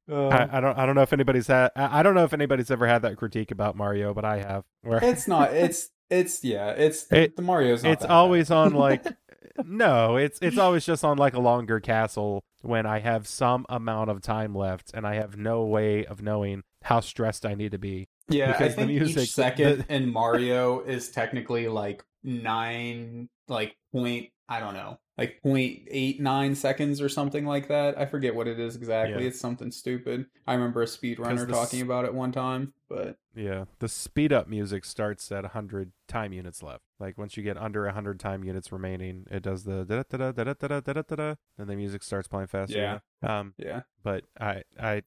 I, 0.09 0.47
I 0.57 0.59
don't 0.61 0.77
I 0.77 0.85
don't 0.85 0.95
know 0.95 1.01
if 1.01 1.11
anybody's 1.13 1.47
had 1.47 1.71
I 1.75 1.99
I 1.99 2.03
don't 2.03 2.15
know 2.15 2.23
if 2.23 2.33
anybody's 2.33 2.71
ever 2.71 2.87
had 2.87 3.01
that 3.01 3.17
critique 3.17 3.51
about 3.51 3.75
Mario, 3.75 4.13
but 4.13 4.23
I 4.23 4.37
have. 4.37 4.63
Where 4.81 5.03
it's 5.03 5.27
not. 5.27 5.53
It's. 5.57 5.89
It's. 6.09 6.43
Yeah. 6.43 6.69
It's 6.71 7.11
It- 7.11 7.35
the 7.35 7.41
Mario's. 7.41 7.83
It's 7.83 8.05
always 8.05 8.49
on 8.51 8.73
like 8.73 9.05
no 9.65 10.17
it's 10.17 10.37
it's 10.41 10.57
always 10.59 10.85
just 10.85 11.03
on 11.03 11.17
like 11.17 11.33
a 11.33 11.39
longer 11.39 11.79
castle 11.79 12.43
when 12.61 12.85
i 12.85 12.99
have 12.99 13.27
some 13.27 13.65
amount 13.69 14.07
of 14.07 14.21
time 14.21 14.53
left 14.53 14.91
and 14.93 15.05
i 15.07 15.15
have 15.15 15.35
no 15.35 15.63
way 15.65 16.05
of 16.05 16.21
knowing 16.21 16.61
how 16.83 16.99
stressed 16.99 17.43
i 17.43 17.55
need 17.55 17.71
to 17.71 17.79
be 17.79 18.07
Yeah, 18.29 18.49
I 18.49 18.51
because 18.51 18.75
the 18.75 18.81
think 18.85 18.91
music- 18.91 19.23
each 19.23 19.31
second 19.33 19.85
the- 19.87 19.95
in 19.95 20.13
Mario 20.13 20.81
is 20.81 21.09
technically 21.09 21.67
like 21.69 22.03
nine, 22.23 23.29
like 23.47 23.75
point, 23.91 24.29
I 24.49 24.59
don't 24.59 24.73
know, 24.73 24.99
like 25.17 25.41
point 25.41 25.81
eight 25.89 26.19
nine 26.21 26.55
seconds 26.55 27.01
or 27.01 27.09
something 27.09 27.45
like 27.45 27.67
that. 27.69 27.97
I 27.99 28.05
forget 28.05 28.33
what 28.35 28.47
it 28.47 28.59
is 28.59 28.75
exactly. 28.75 29.23
Yeah. 29.23 29.29
It's 29.29 29.39
something 29.39 29.71
stupid. 29.71 30.25
I 30.45 30.53
remember 30.53 30.81
a 30.83 30.85
speedrunner 30.85 31.49
talking 31.49 31.79
s- 31.79 31.83
about 31.83 32.05
it 32.05 32.13
one 32.13 32.31
time, 32.31 32.73
but 32.89 33.17
yeah 33.35 33.65
the 33.77 33.87
speed 33.87 34.33
up 34.33 34.47
music 34.47 34.83
starts 34.83 35.31
at 35.31 35.43
100 35.43 35.91
time 36.07 36.33
units 36.33 36.63
left 36.63 36.81
like 36.99 37.19
once 37.19 37.37
you 37.37 37.43
get 37.43 37.55
under 37.55 37.83
100 37.85 38.19
time 38.19 38.43
units 38.43 38.71
remaining 38.71 39.25
it 39.29 39.43
does 39.43 39.63
the 39.63 39.85
da 39.85 40.01
da 40.09 40.31
da 40.31 40.31
da 40.31 40.53
da 40.55 40.67
da 40.67 40.79
da 40.79 41.01
da 41.03 41.15
da 41.15 41.35
then 41.55 41.67
the 41.67 41.75
music 41.75 42.01
starts 42.01 42.27
playing 42.27 42.47
faster 42.47 42.99
Yeah. 43.21 43.39
um 43.39 43.53
yeah, 43.59 43.81
but 44.01 44.23
i 44.39 44.63
i 44.81 45.03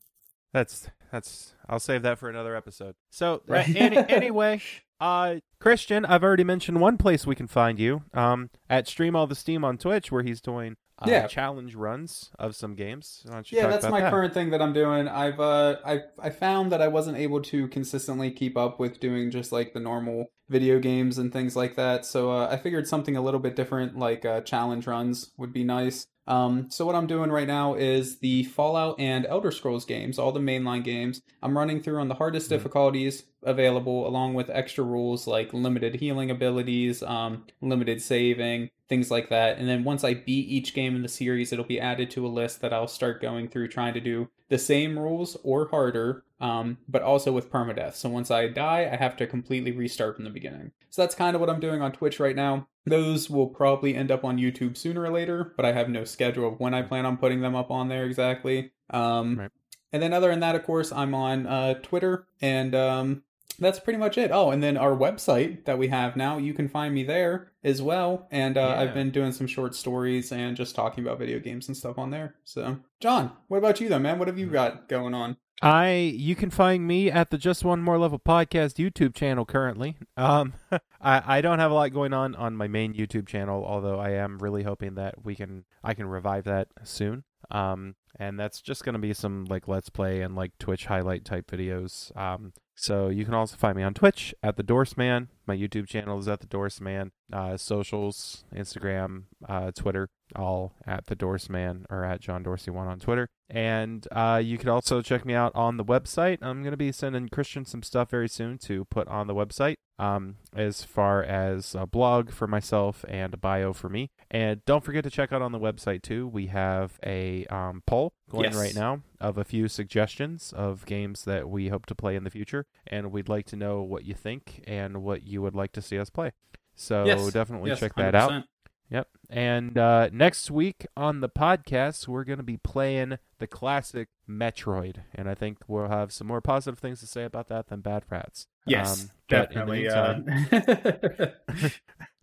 that's 0.53 0.91
that's 1.11 1.57
i'll 1.69 1.81
save 1.81 2.03
that 2.03 2.21
for 2.21 2.29
another 2.31 2.55
episode 2.55 2.95
so 3.11 3.43
uh, 3.51 3.65
any, 3.75 3.97
anyway 3.97 4.63
uh 5.01 5.37
christian 5.59 6.05
i've 6.05 6.23
already 6.23 6.45
mentioned 6.45 6.81
one 6.81 6.97
place 6.99 7.27
we 7.27 7.35
can 7.35 7.47
find 7.47 7.79
you 7.79 8.03
um 8.15 8.51
at 8.69 8.87
stream 8.87 9.17
all 9.17 9.27
the 9.27 9.35
steam 9.35 9.65
on 9.65 9.79
twitch 9.79 10.11
where 10.13 10.23
he's 10.23 10.41
doing 10.41 10.77
uh, 11.03 11.07
Yeah. 11.09 11.27
challenge 11.27 11.75
runs 11.75 12.31
of 12.39 12.55
some 12.55 12.75
games 12.75 13.23
Why 13.27 13.35
don't 13.37 13.51
you 13.51 13.57
yeah. 13.59 13.69
That's 13.69 13.89
my 13.89 14.01
that? 14.03 14.11
current 14.11 14.35
thing 14.35 14.51
that 14.51 14.61
I'm 14.61 14.75
doing. 14.75 15.09
I've 15.09 15.41
uh, 15.41 15.77
I 15.83 16.01
I 16.23 16.29
found 16.29 16.71
that 16.73 16.83
I 16.83 16.89
wasn't 16.89 17.17
able 17.17 17.41
to 17.41 17.69
consistently 17.69 18.31
keep 18.31 18.55
up 18.59 18.79
with 18.79 19.01
doing 19.01 19.31
just 19.31 19.51
like 19.51 19.73
the 19.73 19.81
normal 19.81 20.27
video 20.51 20.79
games 20.79 21.17
and 21.17 21.33
things 21.33 21.57
like 21.57 21.75
that. 21.77 22.05
So 22.05 22.31
uh, 22.33 22.49
I 22.51 22.59
figured 22.59 22.87
something 22.87 23.17
a 23.17 23.23
little 23.23 23.41
bit 23.41 23.57
different, 23.57 23.97
like 23.97 24.27
uh, 24.27 24.43
challenge 24.43 24.87
runs, 24.87 25.31
would 25.39 25.55
be 25.55 25.65
nice. 25.65 26.07
Um, 26.31 26.71
so 26.71 26.87
what 26.87 26.95
I'm 26.95 27.09
doing 27.09 27.31
right 27.31 27.49
now 27.49 27.75
is 27.75 28.21
the 28.21 28.45
Fallout 28.45 29.01
and 29.01 29.27
Elder 29.27 29.51
Scrolls 29.51 29.85
games, 29.85 30.17
all 30.17 30.31
the 30.31 30.39
mainline 30.41 30.85
games. 30.85 31.23
I'm 31.43 31.59
running 31.59 31.83
through 31.83 31.99
on 31.99 32.07
the 32.09 32.15
hardest 32.15 32.47
Mhm. 32.47 32.51
difficulties 32.51 33.25
available, 33.43 34.07
along 34.07 34.35
with 34.35 34.49
extra 34.49 34.85
rules 34.85 35.27
like 35.27 35.53
limited 35.53 35.97
healing 35.97 36.31
abilities, 36.31 37.03
um, 37.03 37.45
limited 37.61 38.01
saving, 38.01 38.71
things 38.89 39.11
like 39.11 39.29
that. 39.31 39.59
And 39.59 39.69
then 39.69 39.83
once 39.83 40.05
I 40.05 40.15
beat 40.15 40.49
each 40.49 40.73
game 40.73 40.95
in 40.95 41.03
the 41.03 41.09
series, 41.09 41.53
it'll 41.53 41.65
be 41.65 41.81
added 41.81 42.11
to 42.13 42.27
a 42.27 42.29
list 42.29 42.61
that 42.61 42.73
I'll 42.73 42.87
start 42.87 43.21
going 43.21 43.49
through 43.49 43.69
trying 43.69 43.95
to 43.95 44.01
do 44.01 44.29
the 44.51 44.59
same 44.59 44.99
rules 44.99 45.37
or 45.43 45.69
harder, 45.69 46.25
um, 46.41 46.79
but 46.89 47.03
also 47.03 47.33
with 47.33 47.51
permadeath. 47.51 47.95
So 47.95 48.09
once 48.09 48.31
I 48.31 48.49
die, 48.49 48.89
I 48.91 48.97
have 48.97 49.17
to 49.19 49.27
completely 49.27 49.73
restart 49.73 50.17
from 50.17 50.25
the 50.25 50.31
beginning. 50.31 50.73
So 50.91 51.03
that's 51.03 51.15
kind 51.15 51.35
of 51.35 51.41
what 51.41 51.51
I'm 51.51 51.61
doing 51.61 51.83
on 51.83 51.93
Twitch 51.93 52.19
right 52.19 52.37
now. 52.37 52.67
Those 52.87 53.29
will 53.29 53.49
probably 53.49 53.95
end 53.95 54.11
up 54.11 54.25
on 54.25 54.39
YouTube 54.39 54.77
sooner 54.77 55.03
or 55.03 55.11
later, 55.11 55.53
but 55.57 55.67
I 55.67 55.73
have 55.73 55.89
no 55.89 56.05
schedule 56.05 56.49
of 56.49 56.61
when 56.61 56.75
I 56.75 56.83
plan 56.83 57.07
on 57.07 57.19
putting 57.19 57.41
them 57.41 57.55
up 57.55 57.71
on 57.71 57.89
there 57.89 58.05
exactly. 58.05 58.73
Um, 58.91 59.39
Right. 59.39 59.51
And 59.93 60.03
then 60.03 60.13
other 60.13 60.31
than 60.31 60.41
that, 60.41 60.55
of 60.55 60.65
course, 60.65 60.93
I'm 60.93 61.15
on 61.15 61.47
uh, 61.47 61.75
Twitter, 61.75 62.27
and 62.41 62.75
um, 62.75 63.23
that's 63.59 63.81
pretty 63.81 63.99
much 63.99 64.17
it. 64.19 64.31
Oh, 64.33 64.51
and 64.51 64.63
then 64.63 64.77
our 64.77 64.97
website 64.97 65.65
that 65.65 65.79
we 65.79 65.89
have 65.89 66.17
now, 66.17 66.39
you 66.39 66.55
can 66.55 66.69
find 66.69 66.95
me 66.95 67.05
there 67.05 67.53
as 67.63 67.83
well. 67.83 68.27
And 68.31 68.57
uh, 68.57 68.61
Yeah. 68.61 68.81
I've 68.81 68.95
been 68.95 69.11
doing 69.11 69.33
some 69.33 69.47
short 69.47 69.75
stories 69.75 70.33
and 70.33 70.57
just 70.57 70.75
talking 70.75 71.05
about 71.05 71.19
video 71.19 71.39
games 71.39 71.69
and 71.69 71.77
stuff 71.77 71.99
on 71.99 72.11
there. 72.11 72.37
So, 72.45 72.79
John, 73.01 73.33
what 73.49 73.59
about 73.59 73.81
you, 73.81 73.89
though, 73.89 73.99
man? 73.99 74.19
What 74.19 74.29
have 74.29 74.39
you 74.39 74.47
got 74.47 74.89
going 74.89 75.15
on? 75.15 75.37
I 75.63 76.15
you 76.17 76.35
can 76.37 76.49
find 76.49 76.87
me 76.87 77.11
at 77.11 77.29
the 77.31 77.37
Just 77.37 77.65
One 77.65 77.83
More 77.83 77.99
Level 77.99 78.19
podcast 78.19 78.77
YouTube 78.77 79.15
channel 79.15 79.45
currently. 79.45 79.99
Um, 80.17 80.55
I 81.03 81.39
I 81.39 81.41
don't 81.43 81.59
have 81.59 81.71
a 81.71 81.75
lot 81.75 81.93
going 81.93 82.15
on 82.15 82.35
on 82.35 82.57
my 82.57 82.67
main 82.67 82.95
YouTube 82.95 83.27
channel, 83.27 83.63
although 83.63 83.99
I 83.99 84.13
am 84.13 84.39
really 84.39 84.63
hoping 84.63 84.95
that 84.95 85.23
we 85.23 85.35
can 85.37 85.65
I 85.85 85.93
can 85.93 86.07
revive 86.07 86.45
that 86.45 86.69
soon. 86.85 87.25
Um, 87.51 87.95
and 88.19 88.41
that's 88.41 88.63
just 88.63 88.85
gonna 88.85 88.99
be 89.01 89.13
some 89.13 89.45
like 89.51 89.69
let's 89.69 89.91
play 89.91 90.23
and 90.23 90.35
like 90.35 90.57
Twitch 90.59 90.87
highlight 90.87 91.27
type 91.27 91.51
videos. 91.51 92.17
Um, 92.17 92.55
so 92.81 93.09
you 93.09 93.27
can 93.27 93.35
also 93.35 93.57
find 93.57 93.77
me 93.77 93.83
on 93.83 93.93
Twitch 93.93 94.35
at 94.43 94.57
the 94.57 94.63
Dorseman. 94.63 95.29
My 95.47 95.55
YouTube 95.55 95.87
channel 95.87 96.19
is 96.19 96.29
at 96.29 96.41
the 96.41 96.47
Dorseman. 96.47 97.11
Uh, 97.31 97.59
socials, 97.59 98.45
Instagram, 98.55 99.25
uh, 99.47 99.71
Twitter, 99.73 100.09
all 100.35 100.73
at 100.87 101.07
the 101.07 101.15
Dorseman 101.15 101.85
or 101.91 102.05
at 102.05 102.21
John 102.21 102.43
Dorsey 102.43 102.71
One 102.71 102.87
on 102.87 102.99
Twitter. 102.99 103.29
And 103.51 104.09
uh, 104.13 104.41
you 104.43 104.57
can 104.57 104.71
also 104.71 105.03
check 105.03 105.27
me 105.27 105.35
out 105.35 105.53
on 105.55 105.77
the 105.77 105.85
website. 105.85 106.39
I'm 106.41 106.63
going 106.63 106.73
to 106.73 106.79
be 106.79 106.93
sending 106.93 107.29
Christian 107.29 107.67
some 107.67 107.83
stuff 107.83 108.11
very 108.11 108.29
soon 108.29 108.57
to 108.59 108.87
put 108.87 109.09
on 109.09 109.27
the 109.27 109.35
website, 109.35 109.77
um, 110.01 110.37
as 110.57 110.83
far 110.83 111.23
as 111.23 111.75
a 111.75 111.87
blog 111.87 112.31
for 112.31 112.47
myself 112.47 113.05
and 113.09 113.35
a 113.35 113.37
bio 113.37 113.73
for 113.73 113.89
me. 113.89 114.11
And 114.31 114.65
don't 114.65 114.83
forget 114.83 115.05
to 115.05 115.11
check 115.11 115.33
out 115.33 115.43
on 115.43 115.53
the 115.53 115.59
website 115.61 116.03
too. 116.03 116.27
We 116.27 116.47
have 116.49 116.99
a 117.05 117.45
um, 117.47 117.83
poll 117.87 118.13
going 118.31 118.45
Yes. 118.45 118.55
right 118.57 118.75
now 118.75 119.03
of 119.21 119.37
a 119.39 119.45
few 119.45 119.69
suggestions 119.69 120.53
of 120.57 120.87
games 120.87 121.25
that 121.25 121.49
we 121.49 121.69
hope 121.69 121.87
to 121.87 121.95
play 121.95 122.17
in 122.17 122.25
the 122.25 122.31
future, 122.31 122.67
and 122.87 123.13
we'd 123.13 123.29
like 123.29 123.47
to 123.47 123.57
know 123.57 123.83
what 123.83 124.05
you 124.05 124.15
think 124.15 124.65
and 124.67 125.03
what 125.03 125.23
you 125.25 125.43
would 125.43 125.55
like 125.55 125.73
to 125.73 125.83
see 125.83 125.99
us 125.99 126.11
play. 126.11 126.33
So 126.75 127.05
Yes. 127.05 127.33
definitely 127.33 127.71
Yes, 127.71 127.81
check 127.81 127.95
that 127.97 128.15
out. 128.15 128.31
100%. 128.31 128.45
Yep. 128.93 129.09
And 129.29 129.79
uh, 129.79 130.09
next 130.13 130.51
week 130.51 130.85
on 130.97 131.21
the 131.21 131.29
podcast, 131.29 132.09
we're 132.09 132.25
going 132.25 132.39
to 132.39 132.43
be 132.43 132.57
playing 132.57 133.19
the 133.39 133.47
classic 133.47 134.09
Metroid. 134.29 134.97
And 135.15 135.29
I 135.29 135.35
think 135.37 135.59
we'll 135.69 135.87
have 135.89 136.13
some 136.13 136.27
more 136.27 136.41
positive 136.41 136.81
things 136.81 136.99
to 137.01 137.07
say 137.07 137.23
about 137.25 137.47
that 137.49 137.69
than 137.69 137.83
bad 137.83 138.03
rats. 138.11 138.49
Yes, 138.67 139.03
Um, 139.05 139.11
but 139.29 139.53
in 139.53 139.67
the 139.67 139.75
definitely. 139.75 139.83
meantime- 139.83 141.31
uh, 141.59 141.67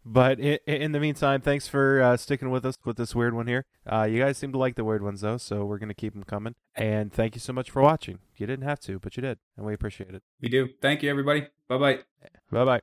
But 0.10 0.40
in, 0.40 0.58
in 0.66 0.92
the 0.94 1.02
meantime, 1.02 1.42
thanks 1.42 1.68
for 1.68 2.02
uh, 2.02 2.16
sticking 2.16 2.50
with 2.50 2.66
us 2.66 2.78
with 2.86 2.96
this 2.96 3.14
weird 3.14 3.34
one 3.34 3.46
here. 3.46 3.66
Uh, 3.86 4.04
you 4.10 4.20
guys 4.20 4.38
seem 4.38 4.54
to 4.54 4.58
like 4.58 4.76
the 4.76 4.86
weird 4.86 5.04
ones, 5.04 5.20
though, 5.20 5.36
so 5.36 5.66
we're 5.66 5.80
going 5.80 5.90
to 5.90 5.94
keep 5.96 6.14
them 6.14 6.24
coming. 6.24 6.56
And 6.76 7.12
thank 7.12 7.36
you 7.36 7.42
so 7.42 7.52
much 7.52 7.70
for 7.70 7.82
watching. 7.82 8.20
You 8.38 8.48
didn't 8.48 8.64
have 8.64 8.80
to, 8.82 9.00
but 9.00 9.18
you 9.18 9.22
did. 9.22 9.38
And 9.58 9.66
we 9.66 9.74
appreciate 9.74 10.16
it. 10.16 10.24
we 10.40 10.48
do. 10.48 10.70
Thank 10.82 11.04
you, 11.04 11.10
everybody. 11.10 11.48
Bye 11.68 11.78
bye. 11.78 12.00
Bye 12.50 12.64
bye. 12.64 12.82